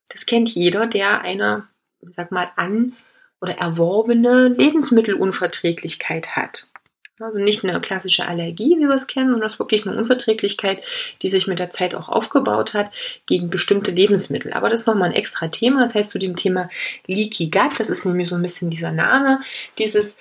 Das 0.09 0.25
kennt 0.25 0.49
jeder, 0.49 0.87
der 0.87 1.21
eine, 1.21 1.67
sag 2.15 2.31
mal, 2.31 2.49
an 2.55 2.93
oder 3.39 3.53
erworbene 3.59 4.47
Lebensmittelunverträglichkeit 4.47 6.35
hat. 6.35 6.71
Also 7.19 7.39
nicht 7.39 7.63
eine 7.63 7.81
klassische 7.81 8.27
Allergie, 8.27 8.75
wie 8.77 8.87
wir 8.87 8.95
es 8.95 9.07
kennen, 9.07 9.31
sondern 9.31 9.47
es 9.47 9.53
ist 9.53 9.59
wirklich 9.59 9.87
eine 9.87 9.97
Unverträglichkeit, 9.97 10.83
die 11.23 11.29
sich 11.29 11.47
mit 11.47 11.57
der 11.57 11.71
Zeit 11.71 11.95
auch 11.95 12.09
aufgebaut 12.09 12.75
hat 12.75 12.91
gegen 13.25 13.49
bestimmte 13.49 13.89
Lebensmittel. 13.89 14.53
Aber 14.53 14.69
das 14.69 14.81
ist 14.81 14.87
nochmal 14.87 15.09
ein 15.09 15.15
extra 15.15 15.47
Thema. 15.47 15.83
Das 15.83 15.95
heißt 15.95 16.11
zu 16.11 16.19
dem 16.19 16.35
Thema 16.35 16.69
Leaky 17.07 17.49
Gut, 17.49 17.79
das 17.79 17.89
ist 17.89 18.05
nämlich 18.05 18.29
so 18.29 18.35
ein 18.35 18.41
bisschen 18.43 18.69
dieser 18.69 18.91
Name 18.91 19.39
dieses 19.79 20.15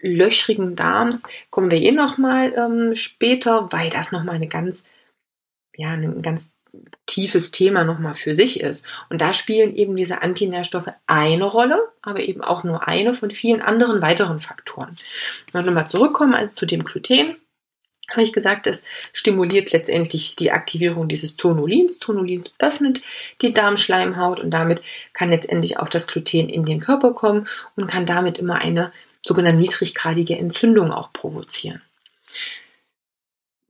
löchrigen 0.00 0.76
Darms, 0.76 1.22
kommen 1.50 1.70
wir 1.70 1.80
eh 1.80 1.92
nochmal 1.92 2.52
ähm, 2.56 2.94
später, 2.94 3.72
weil 3.72 3.90
das 3.90 4.12
nochmal 4.12 4.36
eine 4.36 4.48
ganz, 4.48 4.86
ja, 5.76 5.90
eine 5.90 6.20
ganz 6.20 6.54
tiefes 7.06 7.50
Thema 7.50 7.84
nochmal 7.84 8.14
für 8.14 8.34
sich 8.34 8.60
ist. 8.60 8.84
Und 9.08 9.20
da 9.20 9.32
spielen 9.32 9.74
eben 9.74 9.96
diese 9.96 10.22
Antinährstoffe 10.22 10.92
eine 11.06 11.44
Rolle, 11.44 11.80
aber 12.02 12.20
eben 12.20 12.42
auch 12.42 12.64
nur 12.64 12.86
eine 12.86 13.12
von 13.12 13.30
vielen 13.30 13.62
anderen 13.62 14.02
weiteren 14.02 14.40
Faktoren. 14.40 14.96
Und 15.52 15.66
nochmal 15.66 15.88
zurückkommen 15.88 16.34
also 16.34 16.54
zu 16.54 16.66
dem 16.66 16.84
Gluten 16.84 17.36
habe 18.10 18.22
ich 18.22 18.32
gesagt, 18.32 18.66
es 18.66 18.84
stimuliert 19.12 19.72
letztendlich 19.72 20.34
die 20.34 20.50
Aktivierung 20.50 21.08
dieses 21.08 21.36
Zonulins. 21.36 21.98
Zonulins 21.98 22.52
öffnet 22.58 23.02
die 23.42 23.52
Darmschleimhaut 23.52 24.40
und 24.40 24.50
damit 24.50 24.80
kann 25.12 25.28
letztendlich 25.28 25.78
auch 25.78 25.88
das 25.88 26.06
Gluten 26.06 26.48
in 26.48 26.64
den 26.64 26.80
Körper 26.80 27.12
kommen 27.12 27.48
und 27.76 27.86
kann 27.86 28.06
damit 28.06 28.38
immer 28.38 28.62
eine 28.62 28.92
sogenannte 29.26 29.60
niedriggradige 29.60 30.38
Entzündung 30.38 30.90
auch 30.90 31.12
provozieren. 31.12 31.82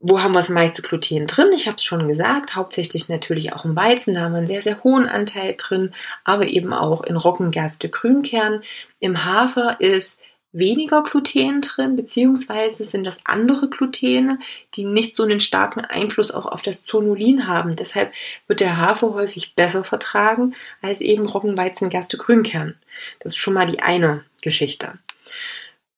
Wo 0.01 0.21
haben 0.21 0.33
wir 0.33 0.39
das 0.39 0.49
meiste 0.49 0.81
Gluten 0.81 1.27
drin? 1.27 1.51
Ich 1.53 1.67
habe 1.67 1.77
es 1.77 1.85
schon 1.85 2.07
gesagt, 2.07 2.55
hauptsächlich 2.55 3.09
natürlich 3.09 3.53
auch 3.53 3.65
im 3.65 3.75
Weizen, 3.75 4.15
da 4.15 4.21
haben 4.21 4.33
wir 4.33 4.39
einen 4.39 4.47
sehr, 4.47 4.63
sehr 4.63 4.85
hohen 4.85 5.09
Anteil 5.09 5.55
drin, 5.59 5.93
aber 6.23 6.47
eben 6.47 6.73
auch 6.73 7.03
in 7.03 7.17
Roggengerste, 7.17 7.89
Grünkern. 7.89 8.63
Im 9.01 9.25
Hafer 9.25 9.81
ist 9.81 10.21
weniger 10.53 11.03
Gluten 11.03 11.63
drin, 11.63 11.97
beziehungsweise 11.97 12.85
sind 12.85 13.05
das 13.05 13.27
andere 13.27 13.69
Glutene, 13.69 14.39
die 14.75 14.85
nicht 14.85 15.17
so 15.17 15.25
einen 15.25 15.41
starken 15.41 15.81
Einfluss 15.85 16.31
auch 16.31 16.47
auf 16.47 16.63
das 16.63 16.85
Zonulin 16.85 17.49
haben. 17.49 17.75
Deshalb 17.75 18.13
wird 18.47 18.61
der 18.61 18.77
Hafer 18.77 19.15
häufig 19.15 19.57
besser 19.57 19.83
vertragen 19.83 20.55
als 20.81 21.01
eben 21.01 21.27
Roggenweizen, 21.27 21.91
Gerste, 21.91 22.19
Grünkern. 22.19 22.77
Das 23.19 23.33
ist 23.33 23.39
schon 23.39 23.55
mal 23.55 23.67
die 23.67 23.81
eine 23.81 24.25
Geschichte 24.43 24.93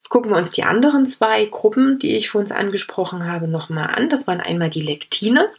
gucken 0.08 0.30
wir 0.30 0.38
uns 0.38 0.50
die 0.50 0.64
anderen 0.64 1.06
zwei 1.06 1.44
Gruppen, 1.44 1.98
die 1.98 2.16
ich 2.16 2.30
für 2.30 2.38
uns 2.38 2.52
angesprochen 2.52 3.26
habe, 3.26 3.48
nochmal 3.48 3.88
an. 3.88 4.08
Das 4.08 4.26
waren 4.26 4.40
einmal 4.40 4.70
die 4.70 4.80
Lektine. 4.80 5.50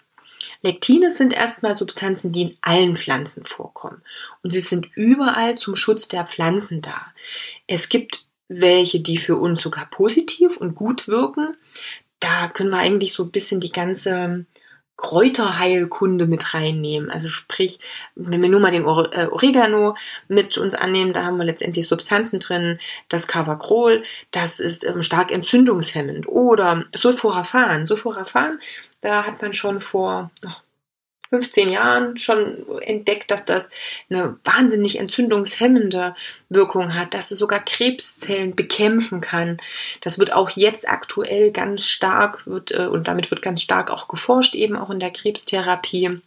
Lektine 0.64 1.12
sind 1.12 1.34
erstmal 1.34 1.76
Substanzen, 1.76 2.32
die 2.32 2.42
in 2.42 2.58
allen 2.62 2.96
Pflanzen 2.96 3.46
vorkommen. 3.46 4.02
Und 4.44 4.52
sie 4.54 4.62
sind 4.62 4.90
überall 4.96 5.58
zum 5.58 5.76
Schutz 5.76 6.08
der 6.08 6.26
Pflanzen 6.26 6.82
da. 6.82 7.08
Es 7.68 7.90
gibt 7.90 8.26
welche, 8.48 9.00
die 9.00 9.18
für 9.18 9.38
uns 9.38 9.62
sogar 9.62 9.86
positiv 9.90 10.58
und 10.58 10.76
gut 10.76 11.08
wirken. 11.08 11.56
Da 12.20 12.48
können 12.50 12.70
wir 12.70 12.80
eigentlich 12.80 13.14
so 13.14 13.24
ein 13.24 13.32
bisschen 13.32 13.62
die 13.62 13.72
ganze 13.72 14.46
Kräuterheilkunde 15.02 16.28
mit 16.28 16.54
reinnehmen. 16.54 17.10
Also 17.10 17.28
sprich, 17.28 17.80
wenn 18.16 18.42
wir 18.42 18.50
nur 18.50 18.60
mal 18.60 18.72
den 18.72 18.84
äh, 18.84 19.28
Oregano 19.32 19.96
mit 20.28 20.60
uns 20.60 20.76
annehmen, 20.76 21.12
da 21.12 21.26
haben 21.26 21.38
wir 21.38 21.44
letztendlich 21.44 21.88
Substanzen 21.88 22.40
drin. 22.40 22.80
Das 23.10 23.28
Cavagrol, 23.28 24.04
das 24.30 24.60
ist 24.60 24.86
ähm, 24.86 25.02
stark 25.02 25.32
entzündungshemmend. 25.32 26.28
Oder 26.28 26.86
Sulforaphan. 26.96 27.88
Sulforaphan, 27.88 28.60
da 29.02 29.26
hat 29.26 29.42
man 29.42 29.54
schon 29.54 29.82
vor 29.82 30.30
15 31.32 31.72
Jahren 31.72 32.18
schon 32.18 32.58
entdeckt, 32.82 33.32
dass 33.32 33.46
das 33.46 33.66
eine 34.10 34.38
wahnsinnig 34.44 35.00
entzündungshemmende 35.00 36.14
Wirkung 36.50 36.94
hat, 36.94 37.14
dass 37.14 37.32
es 37.32 37.40
sogar 37.40 37.64
Krebszellen 37.64 38.54
bekämpfen 38.54 39.22
kann. 39.22 39.58
Das 40.02 40.20
wird 40.20 40.34
auch 40.34 40.50
jetzt 40.50 40.88
aktuell 40.88 41.52
ganz 41.52 41.86
stark 41.86 42.46
wird 42.48 42.72
äh, 42.72 42.88
und 42.88 43.08
damit 43.08 43.32
wird 43.32 43.42
ganz 43.42 43.62
stark 43.62 43.92
auch 43.92 44.10
geforscht, 44.10 44.56
eben 44.56 44.76
auch 44.76 44.90
in 44.90 45.00
der 45.00 45.12
Krebstherapie. 45.12 46.22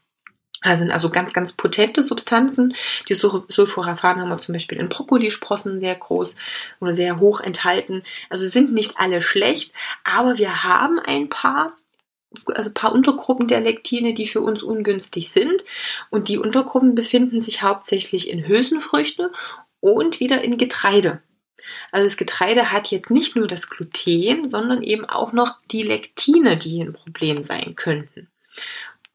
Da 0.63 0.79
sind 0.79 0.91
also 0.91 1.11
ganz, 1.11 1.35
ganz 1.35 1.53
potente 1.53 2.03
Substanzen. 2.03 2.75
Die 3.11 3.15
Sulforaphan 3.15 4.19
haben 4.19 4.31
wir 4.31 4.39
zum 4.39 4.55
Beispiel 4.55 4.79
in 4.79 4.89
Brokkolisprossen 4.89 5.81
sehr 5.81 5.95
groß 5.95 6.37
oder 6.81 6.95
sehr 6.95 7.21
hoch 7.21 7.41
enthalten. 7.41 8.03
Also 8.31 8.47
sind 8.47 8.73
nicht 8.73 8.95
alle 8.97 9.21
schlecht, 9.21 9.75
aber 10.05 10.39
wir 10.39 10.65
haben 10.65 10.99
ein 10.99 11.29
paar 11.29 11.77
also 12.55 12.71
paar 12.73 12.93
Untergruppen 12.93 13.49
der 13.49 13.61
Lektine, 13.61 14.15
die 14.15 14.27
für 14.27 14.41
uns 14.41 14.63
ungünstig 14.63 15.31
sind. 15.31 15.65
Und 16.11 16.29
die 16.29 16.39
Untergruppen 16.39 16.95
befinden 16.95 17.41
sich 17.41 17.63
hauptsächlich 17.63 18.31
in 18.31 18.47
Hülsenfrüchte 18.47 19.31
und 19.81 20.21
wieder 20.21 20.43
in 20.43 20.59
Getreide. 20.59 21.23
Also 21.93 22.05
das 22.07 22.17
Getreide 22.17 22.73
hat 22.73 22.91
jetzt 22.91 23.11
nicht 23.11 23.37
nur 23.37 23.47
das 23.47 23.69
Gluten, 23.69 24.51
sondern 24.51 24.83
eben 24.83 25.05
auch 25.05 25.33
noch 25.33 25.57
die 25.71 25.83
Lektine, 25.83 26.57
die 26.57 26.83
ein 26.83 26.93
Problem 26.93 27.45
sein 27.45 27.75
könnten. 27.77 28.29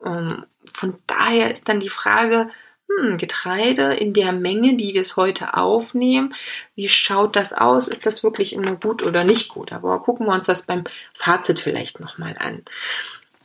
Ähm, 0.03 0.45
von 0.71 0.97
daher 1.07 1.51
ist 1.51 1.69
dann 1.69 1.79
die 1.79 1.89
Frage, 1.89 2.49
hm, 2.89 3.17
Getreide 3.17 3.93
in 3.93 4.13
der 4.13 4.31
Menge, 4.31 4.75
die 4.75 4.93
wir 4.93 5.01
es 5.01 5.15
heute 5.15 5.55
aufnehmen, 5.55 6.33
wie 6.75 6.89
schaut 6.89 7.35
das 7.35 7.53
aus? 7.53 7.87
Ist 7.87 8.05
das 8.05 8.23
wirklich 8.23 8.53
immer 8.53 8.75
gut 8.75 9.03
oder 9.03 9.23
nicht 9.23 9.49
gut? 9.49 9.71
Aber 9.71 10.01
gucken 10.01 10.25
wir 10.25 10.33
uns 10.33 10.45
das 10.45 10.63
beim 10.63 10.83
Fazit 11.13 11.59
vielleicht 11.59 11.99
nochmal 11.99 12.35
an. 12.39 12.63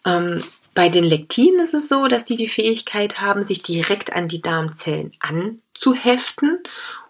Ähm, 0.07 0.43
bei 0.75 0.89
den 0.89 1.05
Lektinen 1.05 1.61
ist 1.61 1.75
es 1.75 1.89
so, 1.89 2.09
dass 2.09 2.25
die 2.25 2.37
die 2.37 2.49
Fähigkeit 2.49 3.21
haben, 3.21 3.43
sich 3.43 3.63
direkt 3.63 4.13
an 4.13 4.27
die 4.27 4.43
Darmzellen 4.43 5.13
anzuheften 5.21 6.59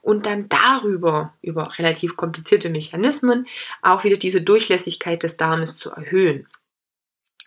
und 0.02 0.26
dann 0.26 0.50
darüber, 0.50 1.32
über 1.40 1.78
relativ 1.78 2.16
komplizierte 2.16 2.68
Mechanismen, 2.68 3.46
auch 3.80 4.04
wieder 4.04 4.16
diese 4.16 4.42
Durchlässigkeit 4.42 5.22
des 5.22 5.38
Darmes 5.38 5.78
zu 5.78 5.90
erhöhen. 5.90 6.46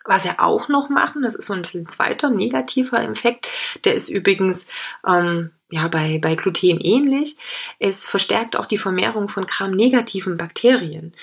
Was 0.07 0.23
wir 0.23 0.39
auch 0.39 0.69
noch 0.69 0.89
machen, 0.89 1.21
das 1.21 1.35
ist 1.35 1.45
so 1.45 1.53
ein 1.53 1.61
bisschen 1.61 1.87
zweiter 1.87 2.29
negativer 2.29 3.03
Effekt, 3.03 3.49
der 3.83 3.93
ist 3.93 4.09
übrigens 4.09 4.67
ähm, 5.05 5.51
ja 5.69 5.87
bei, 5.89 6.17
bei 6.17 6.35
Gluten 6.35 6.79
ähnlich. 6.79 7.37
Es 7.77 8.07
verstärkt 8.07 8.55
auch 8.55 8.65
die 8.65 8.77
Vermehrung 8.77 9.27
von 9.27 9.45
gramnegativen 9.45 10.37
Bakterien. 10.37 11.13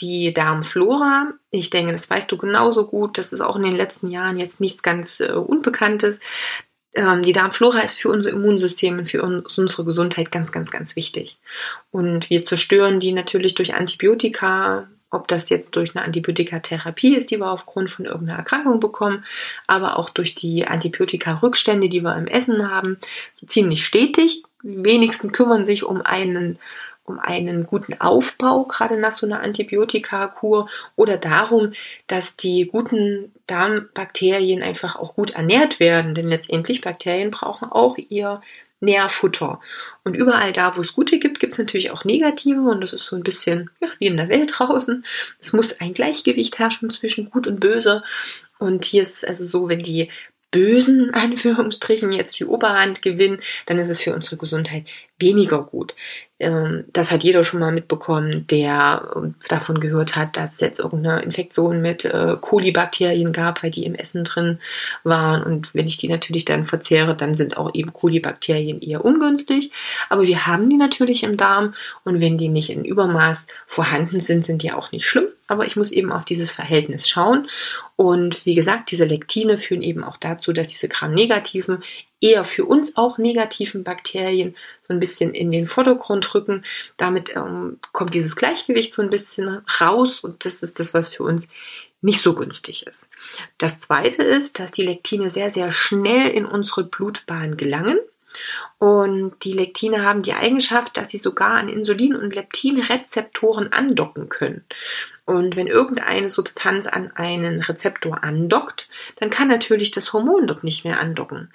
Die 0.00 0.34
Darmflora, 0.34 1.32
ich 1.50 1.70
denke, 1.70 1.92
das 1.92 2.10
weißt 2.10 2.30
du 2.30 2.36
genauso 2.36 2.86
gut, 2.86 3.16
das 3.16 3.32
ist 3.32 3.40
auch 3.40 3.56
in 3.56 3.62
den 3.62 3.76
letzten 3.76 4.10
Jahren 4.10 4.38
jetzt 4.38 4.60
nichts 4.60 4.82
ganz 4.82 5.20
äh, 5.20 5.32
Unbekanntes. 5.32 6.20
Ähm, 6.92 7.22
die 7.22 7.32
Darmflora 7.32 7.80
ist 7.80 7.98
für 7.98 8.10
unser 8.10 8.30
Immunsystem 8.30 8.98
und 8.98 9.06
für 9.08 9.22
uns, 9.22 9.56
unsere 9.56 9.84
Gesundheit 9.84 10.30
ganz, 10.30 10.52
ganz, 10.52 10.70
ganz 10.70 10.96
wichtig. 10.96 11.38
Und 11.90 12.28
wir 12.28 12.44
zerstören 12.44 13.00
die 13.00 13.12
natürlich 13.12 13.54
durch 13.54 13.74
Antibiotika, 13.74 14.88
ob 15.16 15.26
das 15.28 15.48
jetzt 15.48 15.74
durch 15.74 15.96
eine 15.96 16.04
Antibiotikatherapie 16.04 17.16
ist, 17.16 17.30
die 17.30 17.40
wir 17.40 17.50
aufgrund 17.50 17.90
von 17.90 18.04
irgendeiner 18.04 18.38
Erkrankung 18.38 18.78
bekommen, 18.78 19.24
aber 19.66 19.98
auch 19.98 20.10
durch 20.10 20.34
die 20.34 20.66
Antibiotika-Rückstände, 20.66 21.88
die 21.88 22.02
wir 22.02 22.16
im 22.16 22.28
Essen 22.28 22.70
haben, 22.70 22.98
ziemlich 23.46 23.84
stetig. 23.84 24.42
Die 24.62 24.84
wenigsten 24.84 25.32
kümmern 25.32 25.66
sich 25.66 25.84
um 25.84 26.02
einen 26.02 26.58
um 27.06 27.18
einen 27.20 27.66
guten 27.66 28.00
Aufbau, 28.00 28.64
gerade 28.64 28.98
nach 28.98 29.12
so 29.12 29.26
einer 29.26 29.40
Antibiotikakur 29.40 30.68
oder 30.96 31.16
darum, 31.16 31.72
dass 32.08 32.36
die 32.36 32.66
guten 32.66 33.32
Darmbakterien 33.46 34.62
einfach 34.62 34.96
auch 34.96 35.14
gut 35.14 35.30
ernährt 35.30 35.78
werden, 35.78 36.14
denn 36.14 36.26
letztendlich 36.26 36.80
Bakterien 36.80 37.30
brauchen 37.30 37.70
auch 37.70 37.96
ihr 37.96 38.40
Nährfutter. 38.80 39.60
Und 40.04 40.14
überall 40.14 40.52
da, 40.52 40.76
wo 40.76 40.80
es 40.80 40.92
gute 40.92 41.18
gibt, 41.18 41.40
gibt 41.40 41.54
es 41.54 41.58
natürlich 41.58 41.90
auch 41.90 42.04
negative 42.04 42.60
und 42.60 42.80
das 42.80 42.92
ist 42.92 43.06
so 43.06 43.16
ein 43.16 43.22
bisschen 43.22 43.70
ja, 43.80 43.88
wie 43.98 44.06
in 44.06 44.16
der 44.16 44.28
Welt 44.28 44.52
draußen. 44.58 45.04
Es 45.40 45.52
muss 45.52 45.80
ein 45.80 45.94
Gleichgewicht 45.94 46.58
herrschen 46.58 46.90
zwischen 46.90 47.30
gut 47.30 47.46
und 47.46 47.60
böse. 47.60 48.02
Und 48.58 48.84
hier 48.84 49.02
ist 49.02 49.16
es 49.16 49.24
also 49.24 49.46
so, 49.46 49.68
wenn 49.68 49.82
die 49.82 50.10
bösen 50.50 51.10
Anführungsstrichen 51.14 52.12
jetzt 52.12 52.38
die 52.38 52.44
Oberhand 52.44 53.02
gewinnen, 53.02 53.40
dann 53.66 53.78
ist 53.78 53.88
es 53.88 54.00
für 54.00 54.14
unsere 54.14 54.36
Gesundheit 54.36 54.86
weniger 55.18 55.62
gut. 55.62 55.94
Ähm, 56.38 56.84
das 56.92 57.10
hat 57.10 57.24
jeder 57.24 57.44
schon 57.44 57.60
mal 57.60 57.72
mitbekommen, 57.72 58.46
der 58.48 59.10
davon 59.48 59.80
gehört 59.80 60.16
hat, 60.16 60.36
dass 60.36 60.54
es 60.54 60.60
jetzt 60.60 60.78
irgendeine 60.78 61.22
Infektion 61.22 61.80
mit 61.80 62.04
äh, 62.04 62.36
Kolibakterien 62.38 63.32
gab, 63.32 63.62
weil 63.62 63.70
die 63.70 63.86
im 63.86 63.94
Essen 63.94 64.24
drin 64.24 64.58
waren. 65.02 65.42
Und 65.42 65.74
wenn 65.74 65.86
ich 65.86 65.96
die 65.96 66.08
natürlich 66.08 66.44
dann 66.44 66.66
verzehre, 66.66 67.16
dann 67.16 67.34
sind 67.34 67.56
auch 67.56 67.74
eben 67.74 67.92
Kolibakterien 67.92 68.82
eher 68.82 69.04
ungünstig. 69.04 69.70
Aber 70.10 70.26
wir 70.26 70.46
haben 70.46 70.68
die 70.68 70.76
natürlich 70.76 71.22
im 71.22 71.38
Darm 71.38 71.74
und 72.04 72.20
wenn 72.20 72.36
die 72.36 72.48
nicht 72.48 72.68
in 72.68 72.84
Übermaß 72.84 73.46
vorhanden 73.66 74.20
sind, 74.20 74.44
sind 74.44 74.62
die 74.62 74.72
auch 74.72 74.92
nicht 74.92 75.06
schlimm. 75.06 75.28
Aber 75.48 75.64
ich 75.64 75.76
muss 75.76 75.92
eben 75.92 76.12
auf 76.12 76.24
dieses 76.24 76.52
Verhältnis 76.52 77.08
schauen. 77.08 77.48
Und 77.94 78.44
wie 78.44 78.54
gesagt, 78.54 78.90
diese 78.90 79.04
Lektine 79.04 79.56
führen 79.56 79.82
eben 79.82 80.04
auch 80.04 80.16
dazu, 80.16 80.52
dass 80.52 80.66
diese 80.66 80.88
Gram-negativen 80.88 81.82
eher 82.20 82.44
für 82.44 82.64
uns 82.64 82.96
auch 82.96 83.18
negativen 83.18 83.84
Bakterien 83.84 84.56
so 84.86 84.94
ein 84.94 85.00
bisschen 85.00 85.34
in 85.34 85.50
den 85.50 85.66
Vordergrund 85.66 86.34
rücken. 86.34 86.64
Damit 86.96 87.34
ähm, 87.36 87.78
kommt 87.92 88.14
dieses 88.14 88.36
Gleichgewicht 88.36 88.94
so 88.94 89.02
ein 89.02 89.10
bisschen 89.10 89.62
raus 89.80 90.20
und 90.20 90.44
das 90.44 90.62
ist 90.62 90.80
das, 90.80 90.94
was 90.94 91.08
für 91.10 91.22
uns 91.22 91.46
nicht 92.00 92.22
so 92.22 92.34
günstig 92.34 92.86
ist. 92.86 93.10
Das 93.58 93.80
zweite 93.80 94.22
ist, 94.22 94.60
dass 94.60 94.72
die 94.72 94.84
Lektine 94.84 95.30
sehr, 95.30 95.50
sehr 95.50 95.72
schnell 95.72 96.28
in 96.28 96.44
unsere 96.44 96.84
Blutbahn 96.84 97.56
gelangen. 97.56 97.98
Und 98.78 99.32
die 99.44 99.54
Lektine 99.54 100.04
haben 100.04 100.20
die 100.22 100.34
Eigenschaft, 100.34 100.96
dass 100.96 101.10
sie 101.10 101.16
sogar 101.16 101.52
an 101.52 101.70
Insulin- 101.70 102.14
und 102.14 102.34
Leptinrezeptoren 102.34 103.72
andocken 103.72 104.28
können. 104.28 104.64
Und 105.24 105.56
wenn 105.56 105.66
irgendeine 105.66 106.30
Substanz 106.30 106.86
an 106.86 107.10
einen 107.10 107.60
Rezeptor 107.60 108.22
andockt, 108.22 108.90
dann 109.16 109.30
kann 109.30 109.48
natürlich 109.48 109.90
das 109.90 110.12
Hormon 110.12 110.46
dort 110.46 110.62
nicht 110.62 110.84
mehr 110.84 111.00
andocken. 111.00 111.50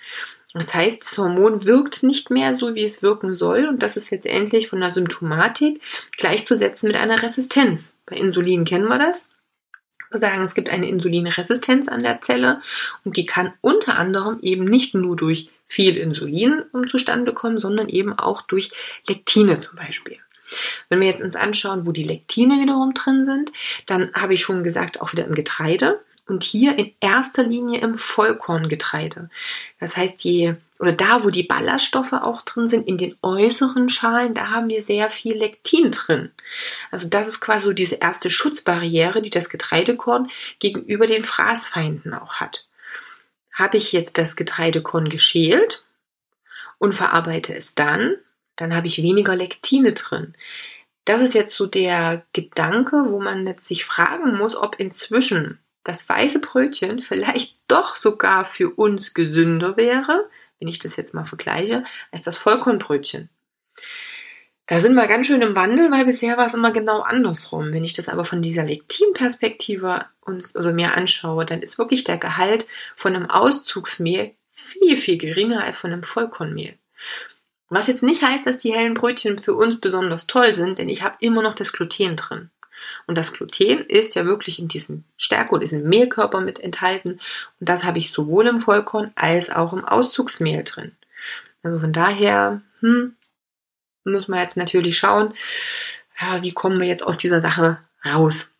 Das 0.53 0.73
heißt, 0.73 1.05
das 1.05 1.17
Hormon 1.17 1.65
wirkt 1.65 2.03
nicht 2.03 2.29
mehr 2.29 2.57
so, 2.57 2.75
wie 2.75 2.83
es 2.83 3.01
wirken 3.01 3.37
soll. 3.37 3.67
Und 3.67 3.83
das 3.83 3.95
ist 3.95 4.11
letztendlich 4.11 4.67
von 4.67 4.81
der 4.81 4.91
Symptomatik 4.91 5.81
gleichzusetzen 6.17 6.87
mit 6.87 6.97
einer 6.97 7.23
Resistenz. 7.23 7.97
Bei 8.05 8.17
Insulin 8.17 8.65
kennen 8.65 8.87
wir 8.87 8.99
das. 8.99 9.31
Wir 10.09 10.19
sagen, 10.19 10.41
es 10.41 10.55
gibt 10.55 10.69
eine 10.69 10.89
Insulinresistenz 10.89 11.87
an 11.87 12.03
der 12.03 12.19
Zelle 12.19 12.61
und 13.05 13.15
die 13.15 13.25
kann 13.25 13.53
unter 13.61 13.97
anderem 13.97 14.39
eben 14.41 14.65
nicht 14.65 14.93
nur 14.93 15.15
durch 15.15 15.49
viel 15.67 15.95
Insulin 15.95 16.63
zustande 16.89 17.31
kommen, 17.31 17.59
sondern 17.59 17.87
eben 17.87 18.19
auch 18.19 18.41
durch 18.41 18.71
Lektine 19.07 19.57
zum 19.57 19.77
Beispiel. 19.77 20.17
Wenn 20.89 20.99
wir 20.99 21.07
jetzt 21.07 21.21
uns 21.21 21.37
anschauen, 21.37 21.87
wo 21.87 21.93
die 21.93 22.03
Lektine 22.03 22.59
wiederum 22.59 22.93
drin 22.93 23.25
sind, 23.25 23.53
dann 23.85 24.13
habe 24.13 24.33
ich 24.33 24.41
schon 24.41 24.65
gesagt, 24.65 24.99
auch 24.99 25.13
wieder 25.13 25.25
im 25.25 25.33
Getreide 25.33 26.01
und 26.27 26.43
hier 26.43 26.77
in 26.77 26.93
erster 26.99 27.43
Linie 27.43 27.81
im 27.81 27.97
Vollkorngetreide. 27.97 29.29
Das 29.79 29.97
heißt, 29.97 30.23
je 30.23 30.55
oder 30.79 30.93
da, 30.93 31.23
wo 31.23 31.29
die 31.29 31.43
Ballaststoffe 31.43 32.13
auch 32.13 32.41
drin 32.41 32.69
sind, 32.69 32.87
in 32.87 32.97
den 32.97 33.15
äußeren 33.21 33.89
Schalen, 33.89 34.33
da 34.33 34.49
haben 34.49 34.69
wir 34.69 34.81
sehr 34.81 35.09
viel 35.09 35.37
Lektin 35.37 35.91
drin. 35.91 36.31
Also 36.89 37.07
das 37.07 37.27
ist 37.27 37.39
quasi 37.39 37.65
so 37.65 37.73
diese 37.73 37.95
erste 37.95 38.29
Schutzbarriere, 38.29 39.21
die 39.21 39.29
das 39.29 39.49
Getreidekorn 39.49 40.31
gegenüber 40.59 41.05
den 41.05 41.23
Fraßfeinden 41.23 42.13
auch 42.13 42.35
hat. 42.35 42.67
Habe 43.53 43.77
ich 43.77 43.91
jetzt 43.91 44.17
das 44.17 44.35
Getreidekorn 44.35 45.09
geschält 45.09 45.83
und 46.79 46.93
verarbeite 46.93 47.55
es 47.55 47.75
dann, 47.75 48.15
dann 48.55 48.73
habe 48.73 48.87
ich 48.87 49.03
weniger 49.03 49.35
Lektine 49.35 49.93
drin. 49.93 50.33
Das 51.05 51.21
ist 51.21 51.33
jetzt 51.33 51.55
so 51.55 51.65
der 51.65 52.25
Gedanke, 52.33 53.05
wo 53.09 53.19
man 53.19 53.45
jetzt 53.45 53.67
sich 53.67 53.85
fragen 53.85 54.37
muss, 54.37 54.55
ob 54.55 54.79
inzwischen 54.79 55.59
das 55.83 56.07
weiße 56.07 56.39
Brötchen 56.39 56.99
vielleicht 56.99 57.57
doch 57.67 57.95
sogar 57.95 58.45
für 58.45 58.69
uns 58.69 59.13
gesünder 59.13 59.77
wäre, 59.77 60.29
wenn 60.59 60.67
ich 60.67 60.79
das 60.79 60.95
jetzt 60.95 61.13
mal 61.13 61.25
vergleiche, 61.25 61.83
als 62.11 62.21
das 62.23 62.37
Vollkornbrötchen. 62.37 63.29
Da 64.67 64.79
sind 64.79 64.93
wir 64.93 65.07
ganz 65.07 65.27
schön 65.27 65.41
im 65.41 65.55
Wandel, 65.55 65.91
weil 65.91 66.05
bisher 66.05 66.37
war 66.37 66.45
es 66.45 66.53
immer 66.53 66.71
genau 66.71 67.01
andersrum. 67.01 67.73
Wenn 67.73 67.83
ich 67.83 67.93
das 67.93 68.07
aber 68.07 68.23
von 68.23 68.41
dieser 68.41 68.63
Lektinperspektive 68.63 70.05
uns 70.21 70.55
oder 70.55 70.71
mir 70.71 70.95
anschaue, 70.95 71.45
dann 71.45 71.61
ist 71.61 71.77
wirklich 71.77 72.03
der 72.03 72.17
Gehalt 72.17 72.67
von 72.95 73.15
einem 73.15 73.29
Auszugsmehl 73.29 74.33
viel, 74.51 74.95
viel 74.97 75.17
geringer 75.17 75.63
als 75.63 75.77
von 75.77 75.91
einem 75.91 76.03
Vollkornmehl. 76.03 76.77
Was 77.67 77.87
jetzt 77.87 78.03
nicht 78.03 78.21
heißt, 78.21 78.45
dass 78.45 78.59
die 78.59 78.73
hellen 78.73 78.93
Brötchen 78.93 79.39
für 79.39 79.55
uns 79.55 79.79
besonders 79.79 80.27
toll 80.27 80.53
sind, 80.53 80.77
denn 80.77 80.89
ich 80.89 81.03
habe 81.03 81.15
immer 81.19 81.41
noch 81.41 81.55
das 81.55 81.73
Gluten 81.73 82.15
drin. 82.15 82.49
Und 83.07 83.17
das 83.17 83.33
Gluten 83.33 83.85
ist 83.85 84.15
ja 84.15 84.25
wirklich 84.25 84.59
in 84.59 84.67
diesem 84.67 85.03
Stärke 85.17 85.53
und 85.53 85.61
diesem 85.61 85.83
Mehlkörper 85.83 86.39
mit 86.39 86.59
enthalten. 86.59 87.19
Und 87.59 87.69
das 87.69 87.83
habe 87.83 87.99
ich 87.99 88.11
sowohl 88.11 88.47
im 88.47 88.59
Vollkorn 88.59 89.11
als 89.15 89.49
auch 89.49 89.73
im 89.73 89.85
Auszugsmehl 89.85 90.63
drin. 90.63 90.91
Also 91.63 91.79
von 91.79 91.93
daher, 91.93 92.61
hm, 92.79 93.15
muss 94.03 94.27
man 94.27 94.39
jetzt 94.39 94.57
natürlich 94.57 94.97
schauen, 94.97 95.33
wie 96.41 96.53
kommen 96.53 96.79
wir 96.79 96.87
jetzt 96.87 97.03
aus 97.03 97.17
dieser 97.17 97.41
Sache 97.41 97.79
raus. 98.05 98.51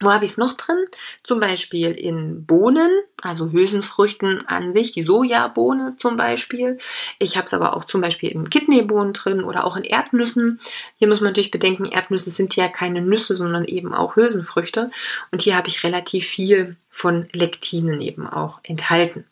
Wo 0.00 0.10
habe 0.10 0.24
ich 0.24 0.32
es 0.32 0.38
noch 0.38 0.54
drin? 0.54 0.84
Zum 1.22 1.40
Beispiel 1.40 1.92
in 1.92 2.46
Bohnen, 2.46 2.90
also 3.22 3.52
Hülsenfrüchten 3.52 4.46
an 4.48 4.74
sich, 4.74 4.92
die 4.92 5.04
Sojabohne 5.04 5.96
zum 5.98 6.16
Beispiel. 6.16 6.78
Ich 7.18 7.36
habe 7.36 7.46
es 7.46 7.54
aber 7.54 7.76
auch 7.76 7.84
zum 7.84 8.00
Beispiel 8.00 8.30
in 8.30 8.50
Kidneybohnen 8.50 9.12
drin 9.12 9.44
oder 9.44 9.64
auch 9.64 9.76
in 9.76 9.84
Erdnüssen. 9.84 10.60
Hier 10.98 11.08
muss 11.08 11.20
man 11.20 11.30
natürlich 11.30 11.52
bedenken, 11.52 11.84
Erdnüsse 11.84 12.30
sind 12.30 12.56
ja 12.56 12.68
keine 12.68 13.02
Nüsse, 13.02 13.36
sondern 13.36 13.64
eben 13.64 13.94
auch 13.94 14.16
Hülsenfrüchte. 14.16 14.90
Und 15.30 15.42
hier 15.42 15.56
habe 15.56 15.68
ich 15.68 15.84
relativ 15.84 16.26
viel 16.26 16.76
von 16.90 17.28
Lektinen 17.32 18.00
eben 18.00 18.26
auch 18.26 18.60
enthalten. 18.64 19.24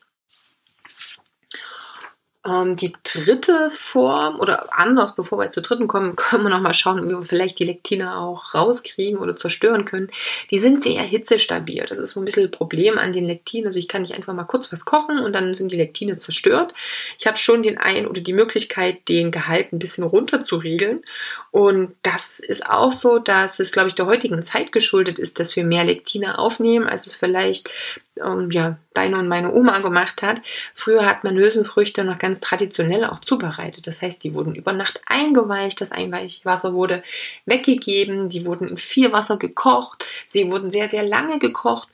Ähm, 2.44 2.74
die 2.74 2.92
dritte 3.04 3.70
Form 3.70 4.40
oder 4.40 4.76
anders, 4.76 5.14
bevor 5.14 5.38
wir 5.38 5.50
zur 5.50 5.62
dritten 5.62 5.86
kommen, 5.86 6.16
können 6.16 6.42
wir 6.42 6.50
nochmal 6.50 6.74
schauen, 6.74 7.04
wie 7.08 7.12
wir 7.12 7.22
vielleicht 7.22 7.58
die 7.60 7.64
Lektine 7.64 8.16
auch 8.18 8.54
rauskriegen 8.54 9.18
oder 9.18 9.36
zerstören 9.36 9.84
können. 9.84 10.10
Die 10.50 10.58
sind 10.58 10.82
sehr 10.82 11.02
hitzestabil. 11.02 11.86
Das 11.88 11.98
ist 11.98 12.10
so 12.10 12.20
ein 12.20 12.24
bisschen 12.24 12.44
ein 12.44 12.50
Problem 12.50 12.98
an 12.98 13.12
den 13.12 13.24
Lektinen. 13.24 13.68
Also 13.68 13.78
ich 13.78 13.86
kann 13.86 14.02
nicht 14.02 14.14
einfach 14.14 14.34
mal 14.34 14.44
kurz 14.44 14.72
was 14.72 14.84
kochen 14.84 15.20
und 15.20 15.32
dann 15.34 15.54
sind 15.54 15.70
die 15.70 15.76
Lektine 15.76 16.16
zerstört. 16.16 16.74
Ich 17.18 17.26
habe 17.26 17.36
schon 17.36 17.62
den 17.62 17.78
ein 17.78 18.08
oder 18.08 18.20
die 18.20 18.32
Möglichkeit, 18.32 19.08
den 19.08 19.30
Gehalt 19.30 19.72
ein 19.72 19.78
bisschen 19.78 20.04
runter 20.04 20.42
zu 20.42 20.56
regeln. 20.56 21.04
Und 21.52 21.94
das 22.02 22.40
ist 22.40 22.66
auch 22.66 22.92
so, 22.92 23.18
dass 23.18 23.60
es, 23.60 23.72
glaube 23.72 23.88
ich, 23.88 23.94
der 23.94 24.06
heutigen 24.06 24.42
Zeit 24.42 24.72
geschuldet 24.72 25.18
ist, 25.18 25.38
dass 25.38 25.54
wir 25.54 25.64
mehr 25.64 25.84
Lektine 25.84 26.38
aufnehmen, 26.38 26.88
als 26.88 27.06
es 27.06 27.14
vielleicht 27.14 27.68
ähm, 28.16 28.50
ja, 28.50 28.78
deine 28.94 29.18
und 29.18 29.28
meine 29.28 29.52
Oma 29.52 29.80
gemacht 29.80 30.22
hat. 30.22 30.40
Früher 30.74 31.04
hat 31.04 31.24
man 31.24 31.36
Hülsenfrüchte 31.36 32.04
noch 32.04 32.18
ganz 32.18 32.40
traditionell 32.40 33.04
auch 33.04 33.20
zubereitet. 33.20 33.86
Das 33.86 34.00
heißt, 34.00 34.24
die 34.24 34.32
wurden 34.32 34.54
über 34.54 34.72
Nacht 34.72 35.02
eingeweicht, 35.04 35.82
das 35.82 35.92
Einweichwasser 35.92 36.72
wurde 36.72 37.02
weggegeben, 37.44 38.30
die 38.30 38.46
wurden 38.46 38.68
in 38.68 38.78
viel 38.78 39.12
Wasser 39.12 39.36
gekocht, 39.36 40.06
sie 40.30 40.50
wurden 40.50 40.72
sehr, 40.72 40.88
sehr 40.88 41.02
lange 41.02 41.38
gekocht 41.38 41.88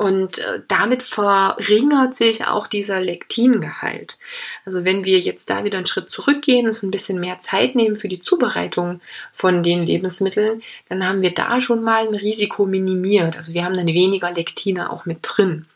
und 0.00 0.38
äh, 0.38 0.62
damit 0.66 1.02
verringert 1.02 2.14
sich 2.14 2.46
auch 2.46 2.66
dieser 2.66 3.02
Lektingehalt. 3.02 4.18
Also 4.64 4.86
wenn 4.86 5.04
wir 5.04 5.18
jetzt 5.18 5.50
da 5.50 5.62
wieder 5.62 5.76
einen 5.76 5.86
Schritt 5.86 6.08
zurückgehen 6.08 6.66
und 6.66 6.82
ein 6.82 6.90
bisschen 6.90 7.20
mehr 7.20 7.40
Zeit 7.42 7.74
nehmen 7.74 7.96
für 7.96 8.08
die 8.08 8.22
Zubereitung 8.22 9.02
von 9.30 9.62
den 9.62 9.82
Lebensmitteln, 9.82 10.62
dann 10.88 11.06
haben 11.06 11.20
wir 11.20 11.34
da 11.34 11.60
schon 11.60 11.82
mal 11.82 12.08
ein 12.08 12.14
Risiko 12.14 12.64
minimiert. 12.64 13.36
Also 13.36 13.52
wir 13.52 13.62
haben 13.62 13.74
dann 13.74 13.88
weniger 13.88 14.32
Lektine 14.32 14.90
auch 14.90 15.04
mit 15.04 15.18
drin. 15.20 15.66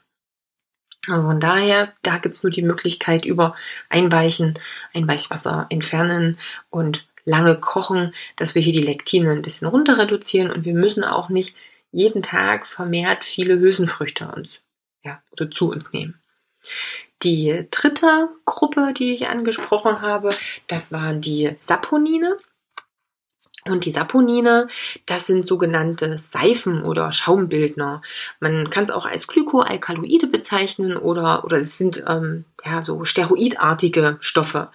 Also 1.06 1.26
von 1.26 1.38
daher, 1.38 1.92
da 2.00 2.16
gibt 2.16 2.36
es 2.36 2.42
nur 2.42 2.50
die 2.50 2.62
Möglichkeit 2.62 3.26
über 3.26 3.54
Einweichen, 3.90 4.58
Einweichwasser 4.94 5.66
entfernen 5.68 6.38
und 6.70 7.06
lange 7.26 7.56
kochen, 7.56 8.14
dass 8.36 8.54
wir 8.54 8.62
hier 8.62 8.72
die 8.72 8.80
Lektine 8.80 9.32
ein 9.32 9.42
bisschen 9.42 9.68
runter 9.68 9.98
reduzieren 9.98 10.50
und 10.50 10.64
wir 10.64 10.72
müssen 10.72 11.04
auch 11.04 11.28
nicht 11.28 11.54
jeden 11.94 12.22
Tag 12.22 12.66
vermehrt 12.66 13.24
viele 13.24 13.58
Hülsenfrüchte 13.58 14.30
uns, 14.34 14.58
ja, 15.04 15.22
oder 15.32 15.50
zu 15.50 15.70
uns 15.70 15.92
nehmen. 15.92 16.20
Die 17.22 17.66
dritte 17.70 18.28
Gruppe, 18.44 18.92
die 18.96 19.14
ich 19.14 19.28
angesprochen 19.28 20.02
habe, 20.02 20.30
das 20.66 20.92
waren 20.92 21.20
die 21.20 21.56
Saponine. 21.60 22.38
Und 23.66 23.86
die 23.86 23.92
Saponine, 23.92 24.68
das 25.06 25.26
sind 25.26 25.46
sogenannte 25.46 26.18
Seifen 26.18 26.84
oder 26.84 27.12
Schaumbildner. 27.12 28.02
Man 28.38 28.68
kann 28.68 28.84
es 28.84 28.90
auch 28.90 29.06
als 29.06 29.26
Glykoalkaloide 29.26 30.26
bezeichnen 30.26 30.98
oder, 30.98 31.44
oder 31.44 31.60
es 31.60 31.78
sind 31.78 32.04
ähm, 32.06 32.44
ja 32.62 32.84
so 32.84 33.06
steroidartige 33.06 34.18
Stoffe 34.20 34.70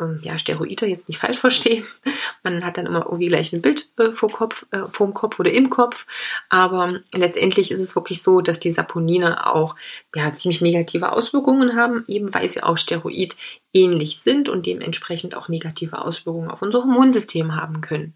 ähm, 0.00 0.20
ja, 0.22 0.38
Steroide 0.38 0.86
jetzt 0.86 1.08
nicht 1.08 1.18
falsch 1.18 1.38
verstehen. 1.38 1.84
Man 2.42 2.64
hat 2.64 2.76
dann 2.76 2.86
immer 2.86 3.04
irgendwie 3.06 3.28
gleich 3.28 3.52
ein 3.52 3.62
Bild 3.62 3.88
äh, 3.98 4.10
vor, 4.10 4.30
Kopf, 4.30 4.66
äh, 4.70 4.80
dem 4.98 5.14
Kopf 5.14 5.38
oder 5.38 5.52
im 5.52 5.70
Kopf. 5.70 6.06
Aber 6.48 7.00
letztendlich 7.12 7.70
ist 7.70 7.80
es 7.80 7.94
wirklich 7.94 8.22
so, 8.22 8.40
dass 8.40 8.60
die 8.60 8.70
Saponine 8.70 9.46
auch 9.46 9.76
ja, 10.14 10.32
ziemlich 10.34 10.60
negative 10.60 11.12
Auswirkungen 11.12 11.76
haben, 11.76 12.04
eben 12.08 12.32
weil 12.34 12.48
sie 12.48 12.62
auch 12.62 12.78
Steroid 12.78 13.36
ähnlich 13.72 14.20
sind 14.20 14.48
und 14.48 14.66
dementsprechend 14.66 15.34
auch 15.34 15.48
negative 15.48 16.00
Auswirkungen 16.00 16.50
auf 16.50 16.62
unser 16.62 16.80
Hormonsystem 16.80 17.54
haben 17.54 17.80
können. 17.80 18.14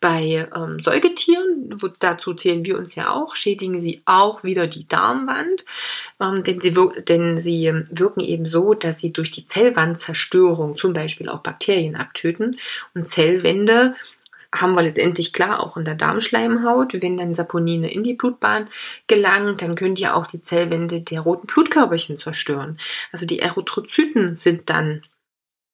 Bei 0.00 0.48
ähm, 0.54 0.78
Säugetieren, 0.80 1.76
wo, 1.80 1.88
dazu 1.98 2.32
zählen 2.34 2.64
wir 2.64 2.78
uns 2.78 2.94
ja 2.94 3.12
auch, 3.12 3.34
schädigen 3.34 3.80
sie 3.80 4.00
auch 4.04 4.44
wieder 4.44 4.68
die 4.68 4.86
Darmwand, 4.86 5.64
ähm, 6.20 6.44
denn, 6.44 6.60
sie 6.60 6.74
denn 7.08 7.38
sie 7.38 7.72
wirken 7.90 8.20
eben 8.20 8.46
so, 8.46 8.74
dass 8.74 9.00
sie 9.00 9.12
durch 9.12 9.32
die 9.32 9.46
Zellwandzerstörung 9.46 10.76
zum 10.76 10.92
Beispiel 10.92 11.28
auch 11.28 11.40
Bakterien 11.40 11.96
abtöten 11.96 12.58
und 12.94 13.08
Zellwände 13.08 13.94
haben 14.54 14.74
wir 14.74 14.82
letztendlich 14.82 15.32
klar 15.32 15.60
auch 15.60 15.76
in 15.76 15.84
der 15.84 15.94
Darmschleimhaut. 15.94 16.94
Wenn 16.94 17.16
dann 17.16 17.34
Saponine 17.34 17.92
in 17.92 18.02
die 18.02 18.14
Blutbahn 18.14 18.68
gelangt, 19.06 19.62
dann 19.62 19.74
können 19.74 19.94
die 19.94 20.08
auch 20.08 20.26
die 20.26 20.42
Zellwände 20.42 21.00
der 21.02 21.20
roten 21.20 21.46
Blutkörperchen 21.46 22.18
zerstören. 22.18 22.80
Also 23.12 23.26
die 23.26 23.40
Erythrozyten 23.40 24.36
sind 24.36 24.70
dann 24.70 25.02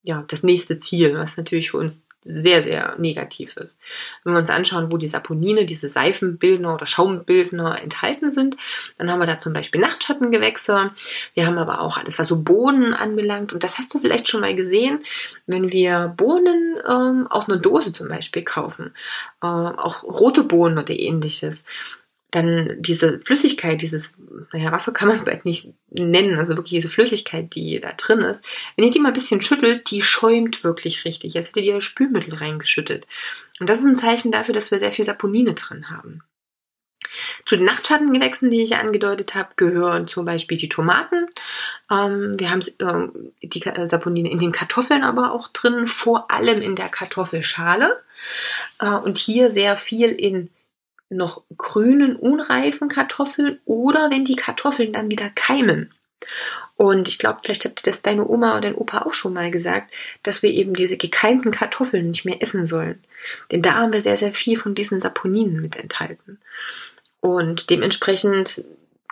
ja 0.03 0.25
das 0.29 0.43
nächste 0.43 0.79
Ziel, 0.79 1.15
was 1.17 1.37
natürlich 1.37 1.71
für 1.71 1.79
uns 1.79 2.03
sehr, 2.25 2.63
sehr 2.63 2.97
negativ 2.99 3.57
ist. 3.57 3.79
Wenn 4.23 4.33
wir 4.33 4.41
uns 4.41 4.51
anschauen, 4.51 4.91
wo 4.91 4.97
die 4.97 5.09
Saponine, 5.09 5.67
diese 5.67 5.91
Seifenbildner 5.91 6.75
oder 6.75 6.87
Schaumbildner 6.87 7.83
enthalten 7.83 8.31
sind, 8.31 8.57
dann 8.99 9.11
haben 9.11 9.21
wir 9.21 9.27
da 9.27 9.39
zum 9.39 9.53
Beispiel 9.53 9.81
Nachtschattengewächse. 9.81 10.91
Wir 11.35 11.47
haben 11.47 11.59
aber 11.59 11.81
auch 11.81 11.99
alles, 11.99 12.19
was 12.19 12.29
so 12.29 12.37
Bohnen 12.37 12.95
anbelangt. 12.95 13.53
Und 13.53 13.63
das 13.63 13.79
hast 13.79 13.93
du 13.93 13.99
vielleicht 13.99 14.29
schon 14.29 14.41
mal 14.41 14.55
gesehen, 14.55 15.05
wenn 15.47 15.71
wir 15.71 16.15
Bohnen 16.17 16.77
ähm, 16.89 17.27
aus 17.29 17.49
einer 17.49 17.59
Dose 17.59 17.93
zum 17.93 18.09
Beispiel 18.09 18.43
kaufen, 18.43 18.95
äh, 19.43 19.47
auch 19.47 20.03
rote 20.03 20.45
Bohnen 20.45 20.79
oder 20.79 20.95
ähnliches 20.95 21.65
dann 22.35 22.77
diese 22.79 23.21
Flüssigkeit, 23.21 23.81
dieses, 23.83 24.15
naja, 24.53 24.73
Wasser 24.73 24.93
kann 24.93 25.09
man 25.09 25.17
es 25.19 25.25
bald 25.25 25.45
nicht 25.45 25.69
nennen, 25.91 26.39
also 26.39 26.57
wirklich 26.57 26.81
diese 26.81 26.89
Flüssigkeit, 26.89 27.55
die 27.55 27.81
da 27.81 27.93
drin 27.93 28.21
ist, 28.21 28.45
wenn 28.77 28.85
ihr 28.85 28.91
die 28.91 29.01
mal 29.01 29.09
ein 29.09 29.15
bisschen 29.15 29.43
schüttelt, 29.43 29.91
die 29.91 30.03
schäumt 30.03 30.65
wirklich 30.65 31.05
richtig, 31.05 31.37
als 31.37 31.49
hättet 31.49 31.65
ihr 31.65 31.81
Spülmittel 31.81 32.35
reingeschüttet. 32.35 33.07
Und 33.61 33.71
das 33.71 33.81
ist 33.81 33.87
ein 33.87 33.97
Zeichen 33.97 34.33
dafür, 34.33 34.55
dass 34.55 34.71
wir 34.71 34.79
sehr 34.79 34.93
viel 34.93 35.05
Saponine 35.05 35.55
drin 35.55 35.91
haben. 35.91 36.23
Zu 37.47 37.57
den 37.57 37.67
Nachtschattengewächsen, 37.67 38.51
die 38.51 38.63
ich 38.63 38.77
angedeutet 38.77 39.35
habe, 39.35 39.51
gehören 39.57 40.09
zum 40.09 40.25
Beispiel 40.25 40.57
die 40.57 40.69
Tomaten. 40.69 41.29
Ähm, 41.91 42.35
wir 42.39 42.51
haben 42.51 42.63
ähm, 42.81 43.33
die 43.43 43.63
Saponine 43.89 44.31
in 44.31 44.39
den 44.39 44.53
Kartoffeln 44.53 45.05
aber 45.05 45.33
auch 45.33 45.49
drin, 45.49 45.87
vor 45.87 46.31
allem 46.31 46.63
in 46.63 46.75
der 46.75 46.89
Kartoffelschale. 46.89 48.03
Äh, 48.81 48.89
und 48.89 49.19
hier 49.19 49.53
sehr 49.53 49.77
viel 49.77 50.09
in 50.11 50.51
noch 51.09 51.45
grünen, 51.57 52.17
unreifen 52.17 52.89
Kartoffeln 52.89 53.61
oder 53.65 54.11
wenn 54.11 54.25
die 54.25 54.37
Kartoffeln 54.37 54.93
dann 54.93 55.11
wieder 55.11 55.31
keimen. 55.31 55.93
Und 56.77 57.09
ich 57.09 57.19
glaube, 57.19 57.39
vielleicht 57.43 57.65
hat 57.65 57.87
das 57.87 58.03
deine 58.03 58.27
Oma 58.27 58.53
oder 58.53 58.63
dein 58.63 58.75
Opa 58.75 59.03
auch 59.03 59.15
schon 59.15 59.33
mal 59.33 59.51
gesagt, 59.51 59.93
dass 60.23 60.43
wir 60.43 60.51
eben 60.51 60.75
diese 60.75 60.97
gekeimten 60.97 61.53
Kartoffeln 61.53 62.11
nicht 62.11 62.25
mehr 62.25 62.43
essen 62.43 62.67
sollen. 62.67 63.03
Denn 63.53 63.63
da 63.63 63.75
haben 63.75 63.93
wir 63.93 64.03
sehr, 64.03 64.17
sehr 64.17 64.33
viel 64.33 64.59
von 64.59 64.75
diesen 64.75 65.01
Saponinen 65.01 65.61
mit 65.61 65.77
enthalten. 65.77 66.41
Und 67.21 67.71
dementsprechend 67.71 68.65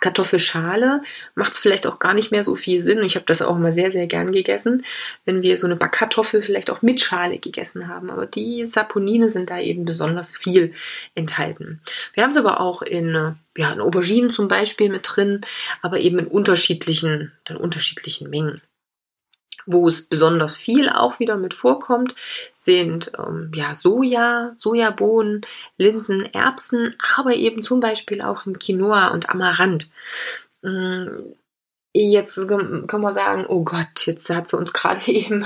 Kartoffelschale 0.03 1.01
macht 1.33 1.53
es 1.53 1.59
vielleicht 1.59 1.87
auch 1.87 1.97
gar 1.97 2.13
nicht 2.13 2.29
mehr 2.29 2.43
so 2.43 2.55
viel 2.55 2.83
Sinn. 2.83 3.01
Ich 3.03 3.15
habe 3.15 3.25
das 3.25 3.41
auch 3.41 3.57
mal 3.57 3.71
sehr, 3.71 3.89
sehr 3.91 4.05
gern 4.05 4.33
gegessen, 4.33 4.83
wenn 5.23 5.41
wir 5.41 5.57
so 5.57 5.65
eine 5.65 5.77
Backkartoffel 5.77 6.43
vielleicht 6.43 6.69
auch 6.69 6.81
mit 6.81 6.99
Schale 6.99 7.39
gegessen 7.39 7.87
haben. 7.87 8.11
Aber 8.11 8.25
die 8.25 8.65
Saponine 8.65 9.29
sind 9.29 9.49
da 9.49 9.59
eben 9.59 9.85
besonders 9.85 10.35
viel 10.35 10.73
enthalten. 11.15 11.79
Wir 12.13 12.23
haben 12.23 12.33
sie 12.33 12.39
aber 12.39 12.59
auch 12.59 12.81
in, 12.81 13.37
ja, 13.55 13.71
in 13.71 13.79
Auberginen 13.79 14.31
zum 14.31 14.49
Beispiel 14.49 14.89
mit 14.89 15.03
drin, 15.05 15.39
aber 15.81 15.99
eben 15.99 16.19
in 16.19 16.27
unterschiedlichen, 16.27 17.31
in 17.47 17.55
unterschiedlichen 17.55 18.29
Mengen. 18.29 18.61
Wo 19.65 19.87
es 19.87 20.07
besonders 20.07 20.55
viel 20.55 20.89
auch 20.89 21.19
wieder 21.19 21.37
mit 21.37 21.53
vorkommt, 21.53 22.15
sind 22.55 23.11
ähm, 23.17 23.51
ja 23.53 23.75
Soja, 23.75 24.55
Sojabohnen, 24.57 25.45
Linsen, 25.77 26.25
Erbsen, 26.33 26.95
aber 27.15 27.35
eben 27.35 27.63
zum 27.63 27.79
Beispiel 27.79 28.21
auch 28.21 28.45
im 28.45 28.59
Quinoa 28.59 29.09
und 29.09 29.29
Amaranth. 29.29 29.89
Mm, 30.61 31.17
Jetzt 31.95 32.47
können 32.47 32.87
wir 32.87 33.13
sagen, 33.13 33.45
oh 33.47 33.63
Gott, 33.63 34.07
jetzt 34.07 34.27
hat 34.31 34.47
sie 34.47 34.57
uns 34.57 34.73
gerade 34.73 34.99
eben 35.11 35.45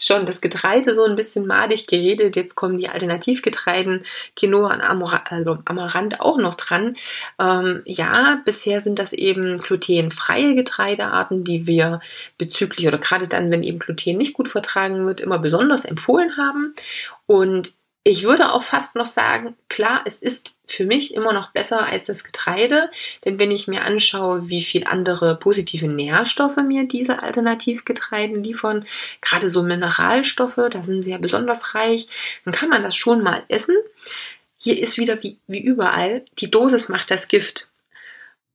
schon 0.00 0.26
das 0.26 0.40
Getreide 0.40 0.92
so 0.92 1.04
ein 1.04 1.14
bisschen 1.14 1.46
madig 1.46 1.86
geredet. 1.86 2.34
Jetzt 2.34 2.56
kommen 2.56 2.78
die 2.78 2.88
Alternativgetreiden, 2.88 4.04
Quinoa 4.34 4.74
und 4.74 4.80
also 4.80 5.58
Amaranth 5.64 6.20
auch 6.20 6.36
noch 6.36 6.56
dran. 6.56 6.96
Ähm, 7.38 7.82
ja, 7.84 8.40
bisher 8.44 8.80
sind 8.80 8.98
das 8.98 9.12
eben 9.12 9.60
glutenfreie 9.60 10.56
Getreidearten, 10.56 11.44
die 11.44 11.68
wir 11.68 12.00
bezüglich 12.38 12.88
oder 12.88 12.98
gerade 12.98 13.28
dann, 13.28 13.52
wenn 13.52 13.62
eben 13.62 13.78
Gluten 13.78 14.16
nicht 14.16 14.34
gut 14.34 14.48
vertragen 14.48 15.06
wird, 15.06 15.20
immer 15.20 15.38
besonders 15.38 15.84
empfohlen 15.84 16.36
haben. 16.36 16.74
Und 17.26 17.74
ich 18.02 18.24
würde 18.24 18.52
auch 18.52 18.64
fast 18.64 18.96
noch 18.96 19.06
sagen, 19.06 19.54
klar, 19.68 20.02
es 20.06 20.18
ist 20.18 20.57
für 20.68 20.84
mich 20.84 21.14
immer 21.14 21.32
noch 21.32 21.50
besser 21.52 21.86
als 21.86 22.04
das 22.04 22.24
Getreide, 22.24 22.90
denn 23.24 23.38
wenn 23.38 23.50
ich 23.50 23.68
mir 23.68 23.84
anschaue, 23.84 24.48
wie 24.48 24.62
viel 24.62 24.86
andere 24.86 25.36
positive 25.36 25.88
Nährstoffe 25.88 26.58
mir 26.58 26.86
diese 26.86 27.22
Alternativgetreiden 27.22 28.44
liefern, 28.44 28.86
gerade 29.20 29.50
so 29.50 29.62
Mineralstoffe, 29.62 30.60
da 30.70 30.82
sind 30.84 31.02
sie 31.02 31.12
ja 31.12 31.18
besonders 31.18 31.74
reich, 31.74 32.08
dann 32.44 32.54
kann 32.54 32.68
man 32.68 32.82
das 32.82 32.96
schon 32.96 33.22
mal 33.22 33.42
essen. 33.48 33.76
Hier 34.56 34.78
ist 34.78 34.98
wieder 34.98 35.22
wie, 35.22 35.38
wie 35.46 35.62
überall, 35.62 36.24
die 36.38 36.50
Dosis 36.50 36.88
macht 36.88 37.10
das 37.10 37.28
Gift. 37.28 37.70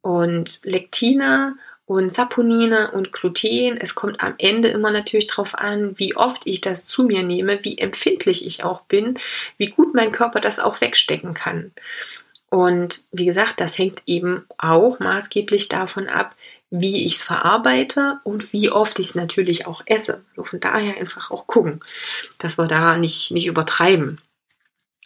Und 0.02 0.60
Lektine 0.63 1.56
und 1.86 2.13
Saponine 2.13 2.91
und 2.91 3.12
Gluten. 3.12 3.78
Es 3.78 3.96
kommt 3.96 4.22
am 4.22 4.36
Ende 4.38 4.69
immer 4.69 4.91
natürlich 4.91 5.28
darauf 5.28 5.58
an, 5.58 5.98
wie 5.98 6.15
oft 6.15 6.41
ich 6.46 6.62
das 6.62 6.86
zu 6.86 7.04
mir 7.04 7.24
nehme, 7.24 7.63
wie 7.63 7.78
empfindlich 7.78 8.46
ich 8.46 8.63
auch 8.63 8.82
bin, 8.82 9.19
wie 9.58 9.69
gut 9.69 9.93
mein 9.93 10.12
Körper 10.12 10.39
das 10.39 10.60
auch 10.60 10.82
wegstecken 10.82 11.34
kann. 11.34 11.72
Und 12.50 13.06
wie 13.12 13.26
gesagt, 13.26 13.60
das 13.60 13.78
hängt 13.78 14.04
eben 14.06 14.46
auch 14.58 15.00
maßgeblich 15.00 15.69
davon 15.69 16.08
ab, 16.08 16.36
wie 16.69 17.06
ich 17.06 17.15
es 17.15 17.24
verarbeite 17.24 18.19
und 18.24 18.54
wie 18.54 18.72
oft 18.72 18.98
ich 19.00 19.10
es 19.10 19.15
natürlich 19.15 19.67
auch 19.67 19.84
esse. 19.86 20.24
Von 20.36 20.60
daher 20.60 20.98
einfach 20.98 21.32
auch 21.32 21.48
gucken, 21.48 21.82
dass 22.39 22.58
wir 22.58 22.67
da 22.67 22.98
nicht, 22.98 23.32
nicht 23.32 23.46
übertreiben. 23.46 24.22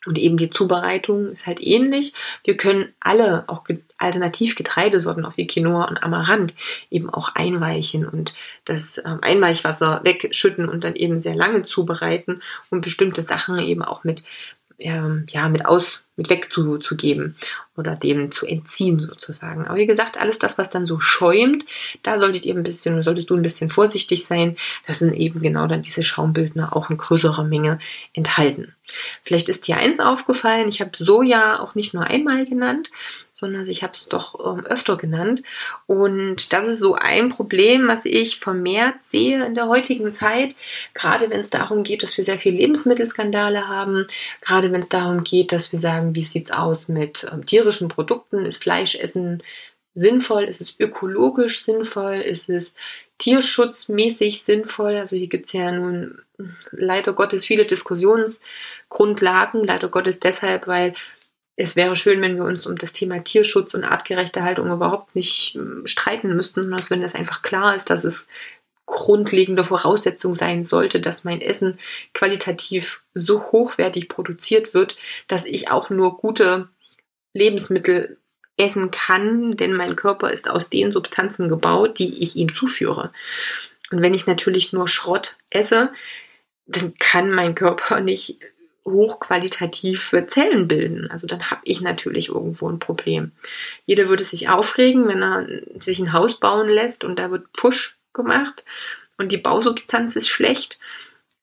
Und 0.06 0.18
eben 0.18 0.38
die 0.38 0.50
Zubereitung 0.50 1.34
ist 1.34 1.46
halt 1.46 1.62
ähnlich. 1.62 2.14
Wir 2.46 2.56
können 2.56 2.94
alle 3.02 3.44
auch 3.48 3.64
Alternativgetreidesorten, 3.98 5.26
auch 5.26 5.38
wie 5.38 5.48
Quinoa 5.48 5.86
und 5.86 6.04
Amaranth, 6.04 6.54
eben 6.90 7.10
auch 7.10 7.30
einweichen 7.36 8.06
und 8.06 8.34
das 8.66 8.98
ähm, 9.00 9.20
Einweichwasser 9.22 10.02
wegschütten 10.04 10.70
und 10.70 10.84
dann 10.84 10.96
eben 10.96 11.22
sehr 11.22 11.36
lange 11.36 11.64
zubereiten 11.64 12.42
und 12.70 12.82
bestimmte 12.82 13.22
Sachen 13.22 13.60
eben 13.60 13.82
auch 13.82 14.04
mit, 14.04 14.24
ähm, 14.80 15.26
ja, 15.30 15.50
mit 15.50 15.66
aus, 15.66 16.06
mit 16.16 16.30
wegzugeben 16.30 17.36
oder 17.76 17.96
dem 17.96 18.32
zu 18.32 18.46
entziehen 18.46 19.00
sozusagen. 19.00 19.66
Aber 19.68 19.78
wie 19.78 19.86
gesagt, 19.86 20.20
alles 20.20 20.40
das, 20.40 20.58
was 20.58 20.70
dann 20.70 20.86
so 20.86 21.00
schäumt, 21.00 21.66
da 22.04 22.20
solltet 22.20 22.46
ihr 22.46 22.56
ein 22.56 22.64
bisschen, 22.64 23.02
solltest 23.04 23.30
du 23.30 23.36
ein 23.36 23.44
bisschen 23.44 23.70
vorsichtig 23.70 24.26
sein. 24.26 24.58
Das 24.88 25.00
sind 25.00 25.14
eben 25.14 25.42
genau 25.42 25.68
dann 25.68 25.84
diese 25.84 26.04
Schaumbildner 26.04 26.76
auch 26.76 26.90
in 26.90 26.98
größerer 26.98 27.44
Menge 27.44 27.80
enthalten. 28.14 28.74
Vielleicht 29.24 29.50
ist 29.50 29.68
dir 29.68 29.78
eins 29.78 30.00
aufgefallen, 30.00 30.70
ich 30.70 30.82
habe 30.82 30.92
Soja 30.98 31.60
auch 31.60 31.76
nicht 31.76 31.94
nur 31.94 32.04
einmal 32.04 32.46
genannt, 32.46 32.90
sondern 33.40 33.70
ich 33.70 33.84
habe 33.84 33.94
es 33.94 34.08
doch 34.08 34.58
ähm, 34.58 34.66
öfter 34.66 34.98
genannt. 34.98 35.44
Und 35.86 36.54
das 36.54 36.68
ist 36.68 36.80
so 36.80 36.96
ein 36.96 37.30
Problem, 37.30 37.88
was 37.88 38.06
ich 38.06 38.40
vermehrt 38.40 38.96
sehe 39.04 39.46
in 39.46 39.54
der 39.54 39.68
heutigen 39.68 40.12
Zeit, 40.12 40.56
gerade 40.96 41.30
wenn 41.30 41.42
es 41.42 41.52
darum 41.52 41.84
geht, 41.84 42.02
dass 42.02 42.18
wir 42.18 42.26
sehr 42.26 42.40
viele 42.40 42.58
Lebensmittelskandale 42.58 43.68
haben, 43.68 44.08
gerade 44.42 44.72
wenn 44.72 44.82
es 44.82 44.90
darum 44.90 45.24
geht, 45.24 45.52
dass 45.52 45.72
wir 45.72 45.80
sagen, 45.80 46.16
wie 46.16 46.24
sieht's 46.24 46.52
aus 46.52 46.88
mit 46.88 47.28
ähm, 47.32 47.46
tierischen 47.46 47.90
Produkten, 47.90 48.46
ist 48.46 48.64
Fleischessen 48.64 49.44
sinnvoll, 49.94 50.44
ist 50.44 50.62
es 50.62 50.76
ökologisch 50.80 51.64
sinnvoll, 51.64 52.16
ist 52.16 52.50
es 52.50 52.74
tierschutzmäßig 53.20 54.44
sinnvoll. 54.44 54.96
Also 54.96 55.16
hier 55.16 55.28
gibt 55.28 55.48
es 55.48 55.54
ja 55.54 55.72
nun 55.72 56.20
leider 56.72 57.14
Gottes 57.14 57.46
viele 57.46 57.66
Diskussionsgrundlagen, 57.66 59.64
leider 59.64 59.90
Gottes 59.90 60.20
deshalb, 60.20 60.68
weil 60.68 60.94
es 61.58 61.76
wäre 61.76 61.96
schön, 61.96 62.22
wenn 62.22 62.38
wir 62.38 62.44
uns 62.44 62.66
um 62.68 62.78
das 62.78 62.94
Thema 62.94 63.24
Tierschutz 63.24 63.74
und 63.74 63.84
artgerechte 63.84 64.44
Haltung 64.44 64.72
überhaupt 64.72 65.16
nicht 65.16 65.56
ähm, 65.56 65.86
streiten 65.86 66.36
müssten, 66.36 66.62
sondern 66.62 66.90
wenn 66.90 67.02
das 67.02 67.16
einfach 67.16 67.42
klar 67.42 67.76
ist, 67.76 67.90
dass 67.90 68.04
es 68.04 68.28
grundlegende 68.86 69.64
Voraussetzung 69.66 70.36
sein 70.36 70.64
sollte, 70.64 71.02
dass 71.02 71.26
mein 71.26 71.42
Essen 71.42 71.80
qualitativ 72.14 73.02
so 73.14 73.52
hochwertig 73.52 74.08
produziert 74.08 74.74
wird, 74.74 74.98
dass 75.28 75.46
ich 75.46 75.70
auch 75.70 75.90
nur 75.90 76.18
gute 76.18 76.70
Lebensmittel 77.34 78.18
essen 78.56 78.92
kann, 78.92 79.58
denn 79.58 79.74
mein 79.74 79.96
Körper 79.96 80.32
ist 80.32 80.50
aus 80.50 80.70
den 80.70 80.92
Substanzen 80.92 81.50
gebaut, 81.50 82.00
die 82.00 82.22
ich 82.22 82.36
ihm 82.36 82.54
zuführe. 82.54 83.12
Und 83.92 84.02
wenn 84.02 84.14
ich 84.14 84.28
natürlich 84.28 84.74
nur 84.74 84.88
Schrott 84.88 85.38
esse, 85.50 85.92
dann 86.66 86.94
kann 86.98 87.32
mein 87.32 87.56
Körper 87.56 88.00
nicht 88.00 88.40
hochqualitative 88.88 90.28
Zellen 90.28 90.68
bilden. 90.68 91.12
Also 91.12 91.28
dann 91.28 91.52
habe 91.52 91.62
ich 91.64 91.82
natürlich 91.82 92.30
irgendwo 92.30 92.70
ein 92.70 92.80
Problem. 92.80 93.32
Jeder 93.86 94.10
würde 94.10 94.24
sich 94.24 94.50
aufregen, 94.50 95.08
wenn 95.08 95.22
er 95.22 95.48
sich 95.80 96.00
ein 96.00 96.14
Haus 96.14 96.40
bauen 96.40 96.70
lässt 96.70 97.04
und 97.04 97.20
da 97.20 97.30
wird 97.32 97.48
Pfusch 97.54 97.98
gemacht 98.14 98.66
und 99.18 99.32
die 99.32 99.38
Bausubstanz 99.38 100.16
ist 100.16 100.30
schlecht. 100.30 100.80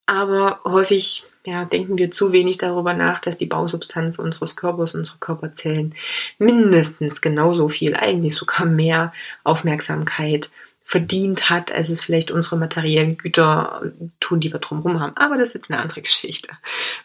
Aber 0.07 0.61
häufig 0.64 1.24
ja, 1.46 1.66
denken 1.66 1.98
wir 1.98 2.11
zu 2.11 2.33
wenig 2.33 2.59
darüber 2.59 2.94
nach, 2.94 3.20
dass 3.20 3.37
die 3.37 3.46
Bausubstanz 3.46 4.18
unseres 4.18 4.57
Körpers, 4.57 4.94
unsere 4.94 5.18
Körperzellen 5.18 5.94
mindestens 6.38 7.20
genauso 7.20 7.68
viel, 7.68 7.94
eigentlich 7.94 8.35
sogar 8.35 8.64
mehr 8.64 9.12
Aufmerksamkeit 9.44 10.50
verdient 10.87 11.49
hat, 11.49 11.73
als 11.73 11.88
es 11.88 12.03
vielleicht 12.03 12.31
unsere 12.31 12.57
materiellen 12.57 13.16
Güter 13.16 13.90
tun, 14.20 14.40
die 14.40 14.53
wir 14.53 14.61
drumherum 14.61 15.01
haben. 15.01 15.16
Aber 15.16 15.38
das 15.38 15.49
ist 15.49 15.55
jetzt 15.55 15.70
eine 15.70 15.81
andere 15.81 16.03
Geschichte. 16.03 16.51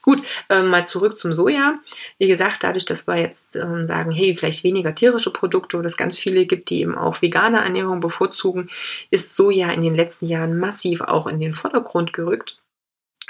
Gut, 0.02 0.22
äh, 0.50 0.62
mal 0.62 0.86
zurück 0.86 1.18
zum 1.18 1.34
Soja. 1.34 1.80
Wie 2.18 2.28
gesagt, 2.28 2.64
dadurch, 2.64 2.86
dass 2.86 3.08
wir 3.08 3.18
jetzt 3.18 3.56
äh, 3.56 3.84
sagen, 3.84 4.12
hey, 4.12 4.36
vielleicht 4.36 4.66
weniger 4.66 4.94
tierische 4.94 5.32
Produkte 5.32 5.78
oder 5.78 5.88
es 5.88 5.96
ganz 5.96 6.20
viele 6.20 6.46
gibt, 6.46 6.70
die 6.70 6.82
eben 6.82 6.98
auch 6.98 7.22
vegane 7.22 7.64
Ernährung 7.64 8.02
bevorzugen, 8.02 8.70
ist 9.12 9.34
Soja 9.34 9.72
in 9.72 9.82
den 9.82 9.96
letzten 9.96 10.26
Jahren 10.26 10.60
massiv 10.60 11.00
auch 11.00 11.26
in 11.26 11.40
den 11.40 11.54
Vordergrund 11.54 12.12
gerückt. 12.12 12.60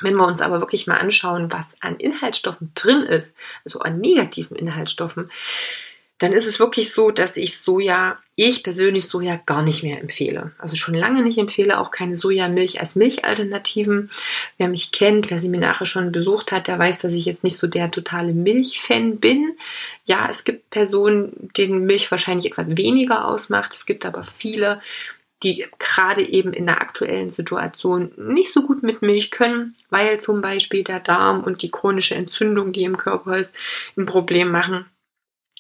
Wenn 0.02 0.16
wir 0.16 0.26
uns 0.26 0.42
aber 0.42 0.62
wirklich 0.62 0.88
mal 0.88 0.98
anschauen, 0.98 1.52
was 1.52 1.76
an 1.82 1.98
Inhaltsstoffen 1.98 2.72
drin 2.74 3.04
ist, 3.04 3.36
also 3.66 3.80
an 3.80 4.00
negativen 4.00 4.58
Inhaltsstoffen, 4.58 5.30
dann 6.20 6.34
ist 6.34 6.46
es 6.46 6.60
wirklich 6.60 6.92
so, 6.92 7.12
dass 7.12 7.38
ich 7.38 7.58
Soja, 7.58 8.20
ich 8.36 8.62
persönlich 8.62 9.08
Soja 9.08 9.40
gar 9.46 9.64
nicht 9.64 9.84
mehr 9.84 10.02
empfehle. 10.02 10.52
Also 10.58 10.76
schon 10.76 10.94
lange 10.94 11.24
nicht 11.24 11.38
empfehle, 11.38 11.80
auch 11.80 11.92
keine 11.92 12.18
Sojamilch 12.18 12.82
als 12.82 12.96
Milchalternativen. 12.96 14.12
Wer 14.58 14.68
mich 14.68 14.92
kennt, 14.92 15.30
wer 15.30 15.40
sie 15.40 15.48
mir 15.48 15.62
nachher 15.62 15.86
schon 15.86 16.12
besucht 16.12 16.52
hat, 16.52 16.68
der 16.68 16.78
weiß, 16.78 17.00
dass 17.00 17.14
ich 17.14 17.24
jetzt 17.24 17.46
nicht 17.46 17.58
so 17.58 17.68
der 17.68 17.90
totale 17.90 18.34
Milchfan 18.34 19.20
bin. 19.20 19.56
Ja, 20.06 20.28
es 20.30 20.44
gibt 20.44 20.70
Personen, 20.70 21.50
denen 21.58 21.86
Milch 21.86 22.12
wahrscheinlich 22.12 22.52
etwas 22.52 22.76
weniger 22.76 23.26
ausmacht. 23.26 23.74
Es 23.74 23.86
gibt 23.86 24.06
aber 24.06 24.24
viele, 24.24 24.82
die 25.42 25.66
gerade 25.80 26.22
eben 26.22 26.52
in 26.52 26.66
der 26.66 26.82
aktuellen 26.82 27.30
Situation 27.30 28.12
nicht 28.18 28.52
so 28.52 28.64
gut 28.64 28.84
mit 28.84 29.02
Milch 29.02 29.32
können, 29.32 29.74
weil 29.90 30.20
zum 30.20 30.42
Beispiel 30.42 30.84
der 30.84 31.00
Darm 31.00 31.46
und 31.46 31.62
die 31.62 31.72
chronische 31.72 32.16
Entzündung, 32.16 32.74
die 32.74 32.84
im 32.84 32.98
Körper 32.98 33.38
ist, 33.38 33.56
ein 33.96 34.06
Problem 34.06 34.52
machen. 34.52 34.86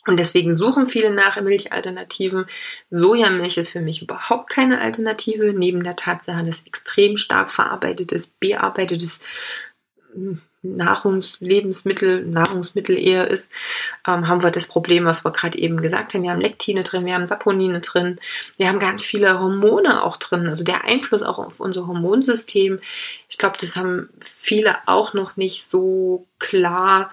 Und 0.10 0.17
deswegen 0.17 0.58
suchen 0.58 0.88
viele 0.88 1.12
nach 1.12 1.39
Milchalternativen. 1.39 2.48
Sojamilch 2.89 3.58
ist 3.58 3.69
für 3.69 3.80
mich 3.80 4.02
überhaupt 4.02 4.50
keine 4.50 4.82
Alternative, 4.82 5.54
neben 5.54 5.84
der 5.84 5.95
Tatsache, 5.95 6.43
dass 6.43 6.65
extrem 6.65 7.15
stark 7.15 7.52
verarbeitetes, 7.52 8.26
bearbeitetes 8.26 9.19
hm, 10.12 10.41
Nahrungslebensmittel, 10.63 12.26
Nahrungsmittel 12.26 12.98
eher 12.98 13.28
ist, 13.28 13.52
ähm, 14.08 14.28
haben 14.28 14.41
wir 14.41 14.50
das 14.50 14.65
Problem, 14.65 15.06
was 15.06 15.24
wir 15.24 15.32
gerade 15.32 15.60
eben 15.60 15.80
gesagt 15.80 16.15
haben. 16.15 16.24
Wir 16.24 16.32
haben 16.32 16.41
Lektine 16.41 16.82
drin, 16.82 17.06
wir 17.06 17.13
haben 17.13 17.28
Saponine 17.28 17.82
drin, 17.82 18.19
wir 18.58 18.67
haben 18.67 18.80
ganz 18.80 19.06
viele 19.06 19.39
Hormone 19.39 20.04
auch 20.04 20.17
drin. 20.17 20.48
Also 20.48 20.63
der 20.63 20.86
Einfluss 20.86 21.22
auch 21.22 21.38
auf 21.38 21.60
unser 21.60 21.86
Hormonsystem. 21.86 22.80
Ich 23.30 23.38
glaube, 23.38 23.58
das 23.62 23.76
haben 23.76 24.10
viele 24.19 24.76
auch 24.88 25.13
noch 25.13 25.38
nicht 25.38 25.65
so 25.65 26.26
klar 26.39 27.12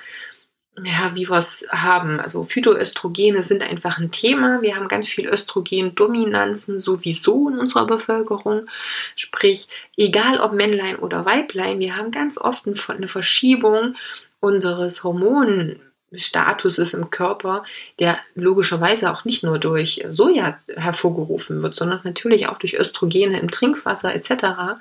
ja, 0.85 1.12
wie 1.15 1.29
wir 1.29 1.39
es 1.39 1.67
haben. 1.71 2.21
Also 2.21 2.45
Phytoöstrogene 2.45 3.43
sind 3.43 3.62
einfach 3.62 3.99
ein 3.99 4.11
Thema. 4.11 4.61
Wir 4.61 4.77
haben 4.77 4.89
ganz 4.89 5.09
viel 5.09 5.27
Östrogendominanzen 5.27 6.79
sowieso 6.79 7.49
in 7.49 7.59
unserer 7.59 7.87
Bevölkerung. 7.87 8.67
Sprich, 9.15 9.69
egal 9.97 10.39
ob 10.39 10.53
Männlein 10.53 10.97
oder 10.97 11.25
Weiblein, 11.25 11.79
wir 11.79 11.97
haben 11.97 12.11
ganz 12.11 12.39
oft 12.39 12.65
eine 12.67 13.09
Verschiebung 13.09 13.95
unseres 14.41 15.03
Hormonstatuses 15.03 16.93
im 16.93 17.09
Körper, 17.09 17.65
der 17.99 18.19
logischerweise 18.35 19.11
auch 19.11 19.25
nicht 19.25 19.45
nur 19.45 19.59
durch 19.59 20.05
Soja 20.11 20.59
hervorgerufen 20.77 21.62
wird, 21.62 21.75
sondern 21.75 22.01
natürlich 22.05 22.49
auch 22.49 22.59
durch 22.59 22.79
Östrogene 22.79 23.41
im 23.41 23.51
Trinkwasser 23.51 24.15
etc. 24.15 24.79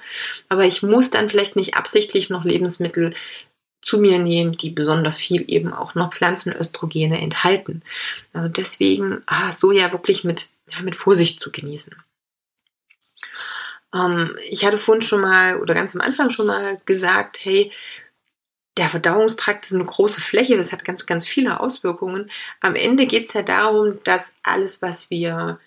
Aber 0.49 0.65
ich 0.65 0.83
muss 0.83 1.09
dann 1.09 1.29
vielleicht 1.29 1.55
nicht 1.55 1.75
absichtlich 1.75 2.29
noch 2.29 2.43
Lebensmittel 2.43 3.13
zu 3.85 3.99
mir 3.99 4.17
nehmen, 4.17 4.57
die 4.57 4.71
besonders 4.71 5.19
viel 5.19 5.45
eben 5.47 5.71
auch 5.71 5.93
noch 5.93 6.11
Pflanzenöstrogene 6.11 7.21
enthalten. 7.21 7.83
Also 8.33 8.49
deswegen 8.49 9.21
ah, 9.27 9.51
Soja 9.51 9.91
wirklich 9.91 10.23
mit, 10.23 10.49
ja, 10.69 10.81
mit 10.81 10.95
Vorsicht 10.95 11.39
zu 11.39 11.51
genießen. 11.51 11.95
Ähm, 13.93 14.35
ich 14.49 14.65
hatte 14.65 14.79
vorhin 14.79 15.03
schon 15.03 15.21
mal 15.21 15.61
oder 15.61 15.75
ganz 15.75 15.95
am 15.95 16.01
Anfang 16.01 16.31
schon 16.31 16.47
mal 16.47 16.81
gesagt, 16.85 17.45
hey, 17.45 17.71
der 18.77 18.89
Verdauungstrakt 18.89 19.65
ist 19.65 19.73
eine 19.73 19.85
große 19.85 20.19
Fläche, 20.19 20.57
das 20.57 20.71
hat 20.71 20.83
ganz, 20.83 21.05
ganz 21.05 21.27
viele 21.27 21.59
Auswirkungen. 21.59 22.31
Am 22.61 22.75
Ende 22.75 23.05
geht 23.05 23.27
es 23.27 23.33
ja 23.33 23.43
darum, 23.43 23.99
dass 24.03 24.25
alles, 24.41 24.81
was 24.81 25.11
wir 25.11 25.59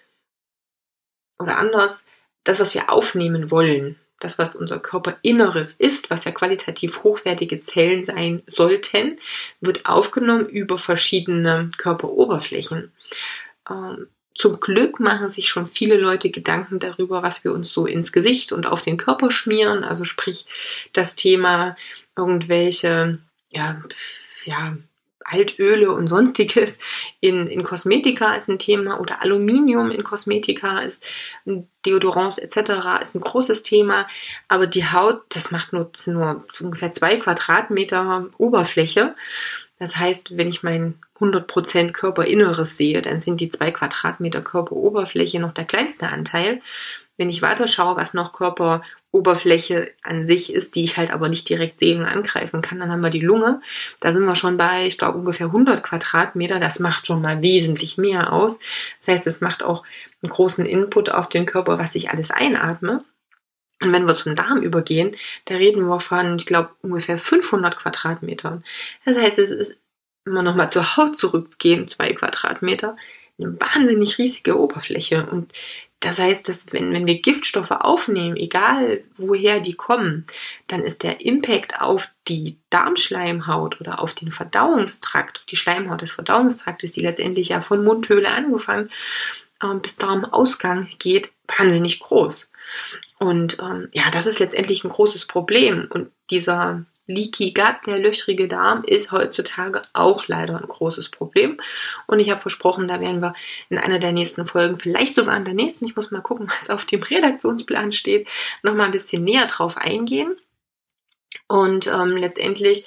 oder 1.39 1.57
anders, 1.57 2.05
das, 2.43 2.59
was 2.59 2.75
wir 2.75 2.91
aufnehmen 2.91 3.53
wollen, 3.53 3.97
das, 4.21 4.39
was 4.39 4.57
unser 4.57 4.79
Körperinneres 4.79 5.75
ist, 5.75 6.11
was 6.11 6.25
ja 6.25 6.33
qualitativ 6.33 7.03
hochwertige 7.05 7.63
Zellen 7.63 8.05
sein 8.05 8.43
sollten, 8.47 9.19
wird 9.61 9.87
aufgenommen 9.87 10.47
über 10.47 10.79
verschiedene 10.79 11.71
Körperoberflächen. 11.77 12.93
Ähm, 13.71 14.09
zum 14.35 14.61
Glück 14.61 15.01
machen 15.01 15.31
sich 15.31 15.49
schon 15.49 15.67
viele 15.67 15.97
Leute 15.97 16.31
Gedanken 16.31 16.79
darüber, 16.79 17.23
was 17.23 17.43
wir 17.43 17.53
uns 17.53 17.73
so 17.73 17.87
ins 17.87 18.13
Gesicht 18.13 18.53
und 18.53 18.67
auf 18.67 18.83
den 18.83 18.97
Körper 18.97 19.31
schmieren. 19.33 19.83
Also 19.83 20.05
sprich 20.05 20.47
das 20.93 21.17
Thema 21.17 21.77
irgendwelche 22.17 23.19
ja, 23.51 23.83
ja, 24.45 24.77
Altöle 25.31 25.91
und 25.93 26.07
sonstiges 26.09 26.79
in, 27.21 27.47
in 27.47 27.63
Kosmetika 27.63 28.35
ist 28.35 28.49
ein 28.49 28.59
Thema 28.59 29.01
oder 29.01 29.23
Aluminium 29.23 29.91
in 29.91 30.03
Kosmetika 30.03 30.79
ist 30.81 31.05
Deodorants 31.87 32.39
etc. 32.39 33.03
ist 33.03 33.15
ein 33.15 33.21
großes 33.21 33.63
Thema. 33.63 34.07
Aber 34.49 34.67
die 34.67 34.87
Haut, 34.91 35.23
das 35.31 35.51
macht 35.51 35.73
nur, 35.73 35.91
nur 36.07 36.45
ungefähr 36.61 36.93
zwei 36.93 37.17
Quadratmeter 37.17 38.27
Oberfläche. 38.39 39.15
Das 39.79 39.97
heißt, 39.97 40.37
wenn 40.37 40.49
ich 40.49 40.63
mein 40.63 40.99
100% 41.21 41.93
Körperinneres 41.93 42.77
sehe, 42.77 43.01
dann 43.03 43.21
sind 43.21 43.41
die 43.41 43.51
zwei 43.51 43.71
Quadratmeter 43.71 44.43
Körperoberfläche 44.43 45.41
noch 45.41 45.53
der 45.53 45.65
kleinste 45.65 46.09
Anteil. 46.09 46.61
Wenn 47.19 47.29
ich 47.29 47.43
weiter 47.43 47.69
schaue, 47.69 47.97
was 47.97 48.15
noch 48.15 48.33
Körperoberfläche 48.33 49.91
an 50.03 50.25
sich 50.25 50.53
ist, 50.53 50.77
die 50.77 50.85
ich 50.85 50.97
halt 50.97 51.11
aber 51.11 51.29
nicht 51.29 51.49
direkt 51.49 51.81
sehen 51.81 52.01
und 52.01 52.07
angreifen 52.07 52.63
kann, 52.63 52.79
dann 52.79 52.91
haben 52.91 53.03
wir 53.03 53.11
die 53.11 53.21
Lunge. 53.21 53.61
Da 54.01 54.13
sind 54.13 54.25
wir 54.25 54.37
schon 54.37 54.57
bei, 54.57 54.87
ich 54.87 54.97
glaube, 54.97 55.19
ungefähr 55.19 55.49
100 55.49 55.83
Quadratmeter. 55.83 56.61
Das 56.61 56.79
macht 56.79 57.07
schon 57.07 57.21
mal 57.21 57.43
wesentlich 57.43 57.99
mehr 57.99 58.33
aus. 58.33 58.59
Das 59.01 59.17
heißt, 59.17 59.27
es 59.27 59.41
macht 59.41 59.63
auch 59.63 59.85
einen 60.23 60.31
großen 60.31 60.65
Input 60.65 61.11
auf 61.11 61.29
den 61.29 61.45
Körper, 61.45 61.79
was 61.79 61.97
ich 61.97 62.11
alles 62.11 62.31
einatme. 62.31 63.05
Und 63.81 63.93
wenn 63.93 64.07
wir 64.07 64.15
zum 64.15 64.35
Darm 64.35 64.63
übergehen, 64.63 65.17
da 65.45 65.55
reden 65.55 65.87
wir 65.87 66.01
von, 66.01 66.39
ich 66.39 66.47
glaube, 66.47 66.71
ungefähr 66.83 67.19
500 67.19 67.77
Quadratmetern. 67.77 68.65
Das 69.05 69.17
heißt, 69.17 69.39
es 69.39 69.51
ist, 69.51 69.77
wenn 70.25 70.35
wir 70.35 70.43
nochmal 70.43 70.71
zur 70.71 70.97
Haut 70.97 71.17
zurückgehen, 71.17 71.89
zwei 71.89 72.13
Quadratmeter, 72.13 72.97
eine 73.39 73.59
wahnsinnig 73.61 74.19
riesige 74.19 74.59
Oberfläche. 74.59 75.27
Und 75.27 75.53
das 76.01 76.19
heißt, 76.19 76.49
dass 76.49 76.73
wenn, 76.73 76.93
wenn 76.93 77.07
wir 77.07 77.21
Giftstoffe 77.21 77.73
aufnehmen, 77.73 78.37
egal 78.37 79.03
woher 79.17 79.59
die 79.59 79.75
kommen, 79.75 80.27
dann 80.69 80.85
ist 80.85 81.03
der 81.03 81.21
Impact 81.21 81.81
auf 81.81 82.13
die 82.29 82.57
Darmschleimhaut 82.71 83.81
oder 83.81 84.01
auf 84.01 84.15
den 84.15 84.31
Verdauungstrakt, 84.31 85.45
die 85.51 85.57
Schleimhaut 85.57 86.03
des 86.03 86.13
Verdauungstraktes, 86.13 86.93
die 86.93 87.01
letztendlich 87.01 87.49
ja 87.49 87.61
von 87.61 87.83
Mundhöhle 87.83 88.29
angefangen 88.29 88.91
äh, 89.61 89.75
bis 89.75 89.97
Darmausgang 89.97 90.89
geht, 91.01 91.33
wahnsinnig 91.59 91.99
groß. 91.99 92.51
Und 93.19 93.59
ähm, 93.61 93.89
ja, 93.93 94.11
das 94.13 94.27
ist 94.27 94.39
letztendlich 94.39 94.85
ein 94.85 94.91
großes 94.91 95.27
Problem. 95.27 95.89
Und 95.91 96.13
dieser 96.31 96.85
Leaky 97.09 97.53
Gut, 97.53 97.87
der 97.87 97.99
löchrige 97.99 98.47
Darm, 98.49 98.85
ist 98.85 99.13
heutzutage 99.13 99.83
auch 99.95 100.29
leider 100.29 100.57
ein 100.57 100.69
großes 100.69 101.09
Problem. 101.09 101.59
Und 102.07 102.21
ich 102.21 102.31
habe 102.31 102.41
versprochen, 102.41 102.87
da 102.87 103.01
werden 103.01 103.23
wir 103.23 103.35
in 103.71 103.79
einer 103.79 103.99
der 103.99 104.13
nächsten 104.13 104.47
Folgen, 104.47 104.79
vielleicht 104.79 105.15
sogar 105.15 105.37
in 105.37 105.47
der 105.47 105.55
nächsten, 105.55 105.87
ich 105.87 105.97
muss 105.97 106.11
mal 106.11 106.21
gucken, 106.21 106.49
was 106.57 106.71
auf 106.71 106.85
dem 106.85 107.03
Redaktionsplan 107.03 107.93
steht, 107.93 108.29
nochmal 108.63 108.87
ein 108.87 108.93
bisschen 108.93 109.25
näher 109.25 109.47
drauf 109.47 109.79
eingehen. 109.79 110.37
Und 111.49 111.87
ähm, 111.87 112.17
letztendlich, 112.17 112.87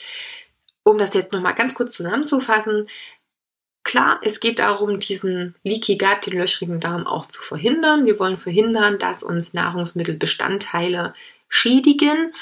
um 0.84 0.99
das 0.99 1.15
jetzt 1.15 1.34
nochmal 1.34 1.55
ganz 1.55 1.73
kurz 1.73 1.93
zusammenzufassen, 1.93 2.88
Klar, 3.84 4.19
es 4.23 4.39
geht 4.39 4.60
darum, 4.60 4.99
diesen 4.99 5.55
Leaky 5.63 5.97
Gut, 5.97 6.27
den 6.27 6.38
löchrigen 6.38 6.79
Darm 6.79 7.07
auch 7.07 7.25
zu 7.25 7.41
verhindern. 7.41 8.05
Wir 8.05 8.19
wollen 8.19 8.38
verhindern, 8.38 8.99
dass 8.99 9.23
uns 9.23 9.53
Nahrungsmittelbestandteile 9.53 11.15
schädigen 11.49 12.34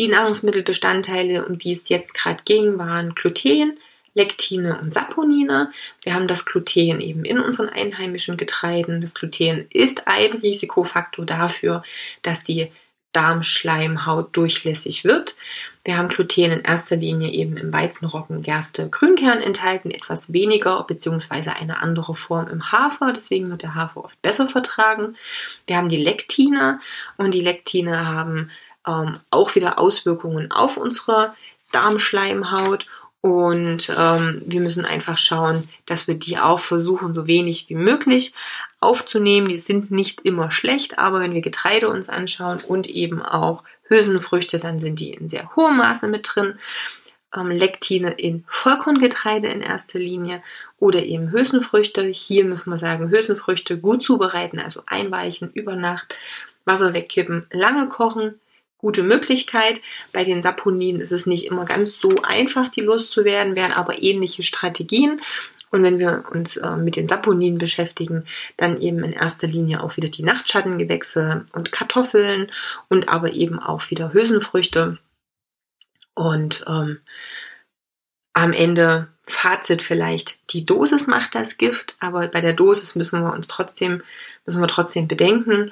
die 0.00 0.08
Nahrungsmittelbestandteile, 0.08 1.44
um 1.44 1.58
die 1.58 1.74
es 1.74 1.90
jetzt 1.90 2.14
gerade 2.14 2.42
ging, 2.46 2.78
waren 2.78 3.14
Gluten, 3.14 3.78
Lektine 4.14 4.80
und 4.80 4.94
Saponine. 4.94 5.72
Wir 6.02 6.14
haben 6.14 6.26
das 6.26 6.46
Gluten 6.46 7.02
eben 7.02 7.26
in 7.26 7.38
unseren 7.38 7.68
einheimischen 7.68 8.38
Getreiden. 8.38 9.02
Das 9.02 9.12
Gluten 9.12 9.66
ist 9.68 10.08
ein 10.08 10.32
Risikofaktor 10.32 11.26
dafür, 11.26 11.82
dass 12.22 12.42
die 12.42 12.72
Darmschleimhaut 13.12 14.34
durchlässig 14.34 15.04
wird. 15.04 15.36
Wir 15.84 15.98
haben 15.98 16.08
Gluten 16.08 16.50
in 16.50 16.62
erster 16.62 16.96
Linie 16.96 17.32
eben 17.32 17.58
im 17.58 17.70
Weizenroggen, 17.70 18.40
Gerste, 18.42 18.88
Grünkern 18.88 19.42
enthalten, 19.42 19.90
etwas 19.90 20.32
weniger 20.32 20.82
bzw. 20.84 21.50
eine 21.50 21.82
andere 21.82 22.14
Form 22.14 22.48
im 22.48 22.72
Hafer, 22.72 23.12
deswegen 23.12 23.50
wird 23.50 23.62
der 23.62 23.74
Hafer 23.74 24.04
oft 24.04 24.20
besser 24.22 24.48
vertragen. 24.48 25.16
Wir 25.66 25.76
haben 25.76 25.90
die 25.90 25.96
Lektine 25.96 26.80
und 27.18 27.34
die 27.34 27.42
Lektine 27.42 28.08
haben 28.08 28.50
ähm, 28.90 29.20
auch 29.30 29.54
wieder 29.54 29.78
Auswirkungen 29.78 30.50
auf 30.50 30.76
unsere 30.76 31.34
Darmschleimhaut 31.72 32.86
und 33.22 33.92
ähm, 33.98 34.42
wir 34.46 34.60
müssen 34.60 34.86
einfach 34.86 35.18
schauen, 35.18 35.62
dass 35.84 36.08
wir 36.08 36.14
die 36.14 36.38
auch 36.38 36.60
versuchen, 36.60 37.12
so 37.12 37.26
wenig 37.26 37.68
wie 37.68 37.74
möglich 37.74 38.32
aufzunehmen. 38.80 39.48
Die 39.48 39.58
sind 39.58 39.90
nicht 39.90 40.22
immer 40.22 40.50
schlecht, 40.50 40.98
aber 40.98 41.20
wenn 41.20 41.34
wir 41.34 41.42
Getreide 41.42 41.90
uns 41.90 42.08
anschauen 42.08 42.60
und 42.66 42.88
eben 42.88 43.20
auch 43.20 43.62
Hülsenfrüchte, 43.88 44.58
dann 44.58 44.80
sind 44.80 45.00
die 45.00 45.10
in 45.10 45.28
sehr 45.28 45.54
hohem 45.54 45.76
Maße 45.76 46.08
mit 46.08 46.30
drin. 46.32 46.58
Ähm, 47.36 47.50
Lektine 47.50 48.12
in 48.12 48.44
Vollkorngetreide 48.48 49.48
in 49.48 49.60
erster 49.60 49.98
Linie 49.98 50.42
oder 50.78 51.04
eben 51.04 51.30
Hülsenfrüchte. 51.30 52.02
Hier 52.04 52.46
müssen 52.46 52.70
wir 52.70 52.78
sagen, 52.78 53.10
Hülsenfrüchte 53.10 53.76
gut 53.78 54.02
zubereiten, 54.02 54.58
also 54.58 54.82
einweichen 54.86 55.50
über 55.52 55.76
Nacht, 55.76 56.16
Wasser 56.64 56.94
wegkippen, 56.94 57.46
lange 57.50 57.88
kochen 57.88 58.40
gute 58.80 59.02
Möglichkeit. 59.02 59.80
Bei 60.12 60.24
den 60.24 60.42
Saponinen 60.42 61.00
ist 61.00 61.12
es 61.12 61.26
nicht 61.26 61.46
immer 61.46 61.64
ganz 61.64 61.98
so 61.98 62.22
einfach, 62.22 62.68
die 62.68 62.80
loszuwerden, 62.80 63.56
wären 63.56 63.72
aber 63.72 64.02
ähnliche 64.02 64.42
Strategien. 64.42 65.20
Und 65.70 65.82
wenn 65.84 66.00
wir 66.00 66.24
uns 66.32 66.56
äh, 66.56 66.76
mit 66.76 66.96
den 66.96 67.08
Saponinen 67.08 67.58
beschäftigen, 67.58 68.24
dann 68.56 68.80
eben 68.80 69.04
in 69.04 69.12
erster 69.12 69.46
Linie 69.46 69.82
auch 69.82 69.96
wieder 69.96 70.08
die 70.08 70.24
Nachtschattengewächse 70.24 71.46
und 71.52 71.70
Kartoffeln 71.70 72.50
und 72.88 73.08
aber 73.08 73.32
eben 73.34 73.60
auch 73.60 73.90
wieder 73.90 74.12
Hülsenfrüchte. 74.12 74.98
Und 76.14 76.64
ähm, 76.66 76.98
am 78.32 78.52
Ende 78.52 79.08
Fazit 79.26 79.82
vielleicht, 79.82 80.38
die 80.52 80.66
Dosis 80.66 81.06
macht 81.06 81.36
das 81.36 81.56
Gift, 81.56 81.96
aber 82.00 82.26
bei 82.28 82.40
der 82.40 82.52
Dosis 82.52 82.96
müssen 82.96 83.22
wir 83.22 83.32
uns 83.32 83.46
trotzdem, 83.46 84.02
müssen 84.44 84.60
wir 84.60 84.66
trotzdem 84.66 85.06
bedenken, 85.06 85.70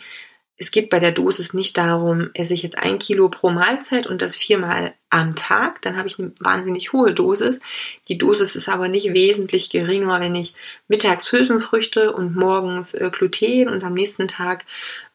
es 0.58 0.72
geht 0.72 0.90
bei 0.90 0.98
der 0.98 1.12
Dosis 1.12 1.54
nicht 1.54 1.78
darum, 1.78 2.30
esse 2.34 2.52
ich 2.52 2.64
jetzt 2.64 2.76
ein 2.76 2.98
Kilo 2.98 3.28
pro 3.28 3.50
Mahlzeit 3.50 4.08
und 4.08 4.22
das 4.22 4.36
viermal 4.36 4.92
am 5.08 5.36
Tag, 5.36 5.80
dann 5.82 5.96
habe 5.96 6.08
ich 6.08 6.18
eine 6.18 6.32
wahnsinnig 6.40 6.92
hohe 6.92 7.14
Dosis. 7.14 7.60
Die 8.08 8.18
Dosis 8.18 8.56
ist 8.56 8.68
aber 8.68 8.88
nicht 8.88 9.14
wesentlich 9.14 9.70
geringer, 9.70 10.20
wenn 10.20 10.34
ich 10.34 10.54
mittags 10.88 11.30
Hülsenfrüchte 11.30 12.12
und 12.12 12.34
morgens 12.34 12.92
äh, 12.92 13.08
Gluten 13.10 13.68
und 13.68 13.84
am 13.84 13.94
nächsten 13.94 14.26
Tag 14.26 14.64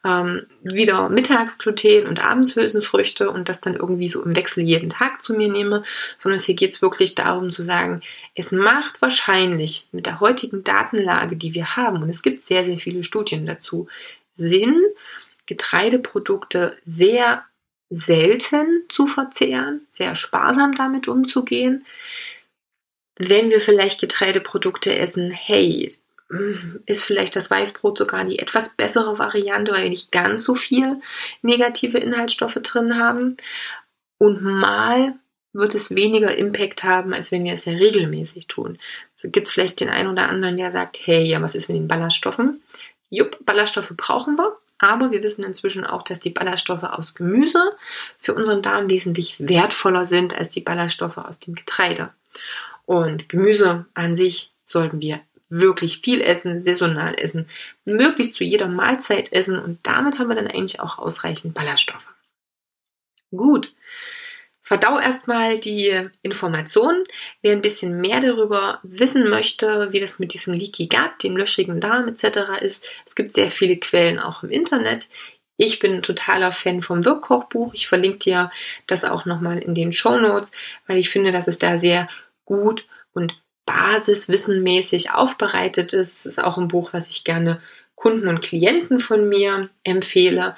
ähm, 0.05 0.47
wieder 0.63 1.09
mittags 1.09 1.57
Gluten 1.57 2.07
und 2.07 2.23
abends 2.23 2.55
Hülsenfrüchte 2.55 3.29
und 3.29 3.49
das 3.49 3.59
dann 3.59 3.75
irgendwie 3.75 4.09
so 4.09 4.23
im 4.23 4.35
Wechsel 4.35 4.63
jeden 4.63 4.89
Tag 4.89 5.21
zu 5.21 5.33
mir 5.33 5.49
nehme, 5.51 5.83
sondern 6.17 6.39
hier 6.39 6.55
geht 6.55 6.73
es 6.73 6.81
wirklich 6.81 7.15
darum 7.15 7.51
zu 7.51 7.63
sagen, 7.63 8.01
es 8.33 8.53
macht 8.53 9.01
wahrscheinlich 9.01 9.87
mit 9.91 10.05
der 10.05 10.21
heutigen 10.21 10.63
Datenlage, 10.63 11.35
die 11.35 11.53
wir 11.53 11.75
haben, 11.75 12.01
und 12.01 12.09
es 12.09 12.21
gibt 12.21 12.45
sehr, 12.45 12.63
sehr 12.63 12.77
viele 12.77 13.03
Studien 13.03 13.45
dazu, 13.45 13.87
Sinn, 14.35 14.81
Getreideprodukte 15.45 16.77
sehr 16.85 17.43
selten 17.89 18.83
zu 18.89 19.07
verzehren, 19.07 19.87
sehr 19.91 20.15
sparsam 20.15 20.75
damit 20.75 21.07
umzugehen. 21.07 21.85
Wenn 23.17 23.51
wir 23.51 23.61
vielleicht 23.61 24.01
Getreideprodukte 24.01 24.97
essen, 24.97 25.29
hey, 25.31 25.93
ist 26.85 27.03
vielleicht 27.03 27.35
das 27.35 27.51
Weißbrot 27.51 27.97
sogar 27.99 28.25
die 28.25 28.39
etwas 28.39 28.75
bessere 28.75 29.19
Variante, 29.19 29.71
weil 29.71 29.83
wir 29.83 29.89
nicht 29.89 30.11
ganz 30.11 30.43
so 30.43 30.55
viel 30.55 31.01
negative 31.41 31.99
Inhaltsstoffe 31.99 32.59
drin 32.63 32.97
haben. 32.97 33.37
Und 34.17 34.41
mal 34.41 35.15
wird 35.51 35.75
es 35.75 35.93
weniger 35.93 36.35
Impact 36.35 36.83
haben, 36.83 37.13
als 37.13 37.31
wenn 37.31 37.43
wir 37.43 37.53
es 37.53 37.65
sehr 37.65 37.79
regelmäßig 37.79 38.47
tun. 38.47 38.79
So 39.15 39.29
gibt 39.29 39.47
es 39.47 39.53
vielleicht 39.53 39.79
den 39.79 39.89
einen 39.89 40.09
oder 40.09 40.27
anderen, 40.27 40.57
der 40.57 40.71
sagt, 40.71 40.97
hey, 41.03 41.23
ja, 41.23 41.41
was 41.41 41.55
ist 41.55 41.69
mit 41.69 41.77
den 41.77 41.87
Ballaststoffen? 41.87 42.63
Jupp, 43.09 43.45
Ballaststoffe 43.45 43.93
brauchen 43.95 44.37
wir. 44.37 44.57
Aber 44.83 45.11
wir 45.11 45.23
wissen 45.23 45.45
inzwischen 45.45 45.85
auch, 45.85 46.01
dass 46.01 46.19
die 46.19 46.29
Ballaststoffe 46.29 46.83
aus 46.83 47.13
Gemüse 47.13 47.77
für 48.19 48.33
unseren 48.33 48.61
Darm 48.61 48.89
wesentlich 48.89 49.37
wertvoller 49.39 50.05
sind 50.05 50.37
als 50.37 50.49
die 50.49 50.59
Ballaststoffe 50.59 51.17
aus 51.19 51.39
dem 51.39 51.55
Getreide. 51.55 52.09
Und 52.85 53.29
Gemüse 53.29 53.85
an 53.93 54.17
sich 54.17 54.51
sollten 54.65 54.99
wir 54.99 55.21
wirklich 55.47 55.99
viel 55.99 56.19
essen, 56.19 56.63
saisonal 56.63 57.15
essen, 57.17 57.47
möglichst 57.85 58.35
zu 58.35 58.43
jeder 58.43 58.67
Mahlzeit 58.67 59.31
essen 59.31 59.57
und 59.57 59.79
damit 59.83 60.19
haben 60.19 60.27
wir 60.27 60.35
dann 60.35 60.47
eigentlich 60.47 60.81
auch 60.81 60.97
ausreichend 60.97 61.53
Ballaststoffe. 61.53 62.09
Gut, 63.31 63.73
verdau 64.73 64.97
erstmal 64.97 65.59
die 65.59 65.91
Informationen. 66.23 67.03
Wer 67.43 67.51
ein 67.51 67.61
bisschen 67.61 68.01
mehr 68.01 68.21
darüber 68.21 68.79
wissen 68.81 69.29
möchte, 69.29 69.93
wie 69.93 69.99
das 69.99 70.17
mit 70.17 70.33
diesem 70.33 70.55
Leaky 70.55 70.87
Gut, 70.87 71.21
dem 71.21 71.37
löchrigen 71.37 71.79
Darm 71.79 72.07
etc. 72.07 72.59
ist, 72.59 72.83
es 73.05 73.13
gibt 73.13 73.35
sehr 73.35 73.51
viele 73.51 73.77
Quellen 73.77 74.17
auch 74.17 74.41
im 74.41 74.49
Internet. 74.49 75.05
Ich 75.57 75.77
bin 75.77 75.93
ein 75.93 76.01
totaler 76.01 76.51
Fan 76.51 76.81
vom 76.81 77.05
Wirkkochbuch. 77.05 77.75
Ich 77.75 77.87
verlinke 77.87 78.17
dir 78.17 78.51
das 78.87 79.03
auch 79.03 79.25
nochmal 79.25 79.59
in 79.59 79.75
den 79.75 79.93
Show 79.93 80.17
Notes, 80.17 80.49
weil 80.87 80.97
ich 80.97 81.11
finde, 81.11 81.31
dass 81.31 81.47
es 81.47 81.59
da 81.59 81.77
sehr 81.77 82.09
gut 82.43 82.87
und 83.13 83.39
basiswissenmäßig 83.67 85.11
aufbereitet 85.11 85.93
ist. 85.93 86.21
Es 86.21 86.25
ist 86.25 86.43
auch 86.43 86.57
ein 86.57 86.67
Buch, 86.67 86.93
was 86.93 87.09
ich 87.09 87.23
gerne 87.23 87.61
Kunden 87.93 88.27
und 88.27 88.41
Klienten 88.41 88.99
von 88.99 89.29
mir 89.29 89.69
empfehle. 89.83 90.55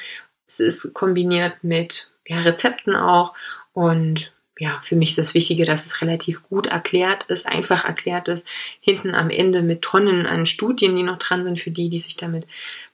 Es 0.47 0.61
ist 0.61 0.93
kombiniert 0.93 1.65
mit 1.65 2.13
ja, 2.25 2.39
Rezepten 2.39 2.95
auch 2.95 3.33
und 3.75 4.31
ja, 4.57 4.79
für 4.83 4.95
mich 4.95 5.09
ist 5.09 5.17
das 5.17 5.33
Wichtige, 5.33 5.65
dass 5.65 5.85
es 5.85 6.01
relativ 6.01 6.41
gut 6.43 6.67
erklärt 6.67 7.25
ist, 7.25 7.45
einfach 7.45 7.83
erklärt 7.83 8.29
ist, 8.29 8.47
hinten 8.79 9.13
am 9.13 9.29
Ende 9.29 9.61
mit 9.61 9.81
Tonnen 9.81 10.25
an 10.25 10.45
Studien, 10.45 10.95
die 10.95 11.03
noch 11.03 11.17
dran 11.17 11.43
sind, 11.43 11.59
für 11.59 11.71
die, 11.71 11.89
die 11.89 11.99
sich 11.99 12.15
damit 12.15 12.47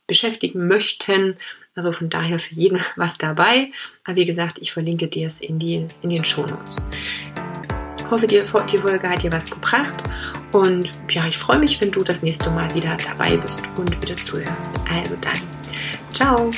beschäftigen 0.07 0.67
möchten. 0.67 1.37
Also 1.75 1.91
von 1.91 2.09
daher 2.09 2.39
für 2.39 2.55
jeden 2.55 2.83
was 2.95 3.19
dabei. 3.19 3.71
Aber 4.03 4.15
wie 4.15 4.25
gesagt, 4.25 4.57
ich 4.59 4.73
verlinke 4.73 5.07
dir 5.07 5.27
es 5.27 5.39
in, 5.39 5.59
die, 5.59 5.85
in 6.01 6.09
den 6.09 6.25
Shownotes. 6.25 6.77
Ich 7.99 8.09
hoffe, 8.09 8.25
die, 8.25 8.43
die 8.71 8.77
Folge 8.79 9.07
hat 9.07 9.21
dir 9.21 9.31
was 9.31 9.49
gebracht. 9.49 10.03
Und 10.51 10.91
ja, 11.11 11.27
ich 11.27 11.37
freue 11.37 11.59
mich, 11.59 11.79
wenn 11.79 11.91
du 11.91 12.03
das 12.03 12.23
nächste 12.23 12.49
Mal 12.49 12.73
wieder 12.73 12.97
dabei 12.97 13.37
bist 13.37 13.61
und 13.77 14.01
wieder 14.01 14.15
zuhörst. 14.15 14.81
Also 14.89 15.15
dann, 15.21 15.39
ciao! 16.11 16.49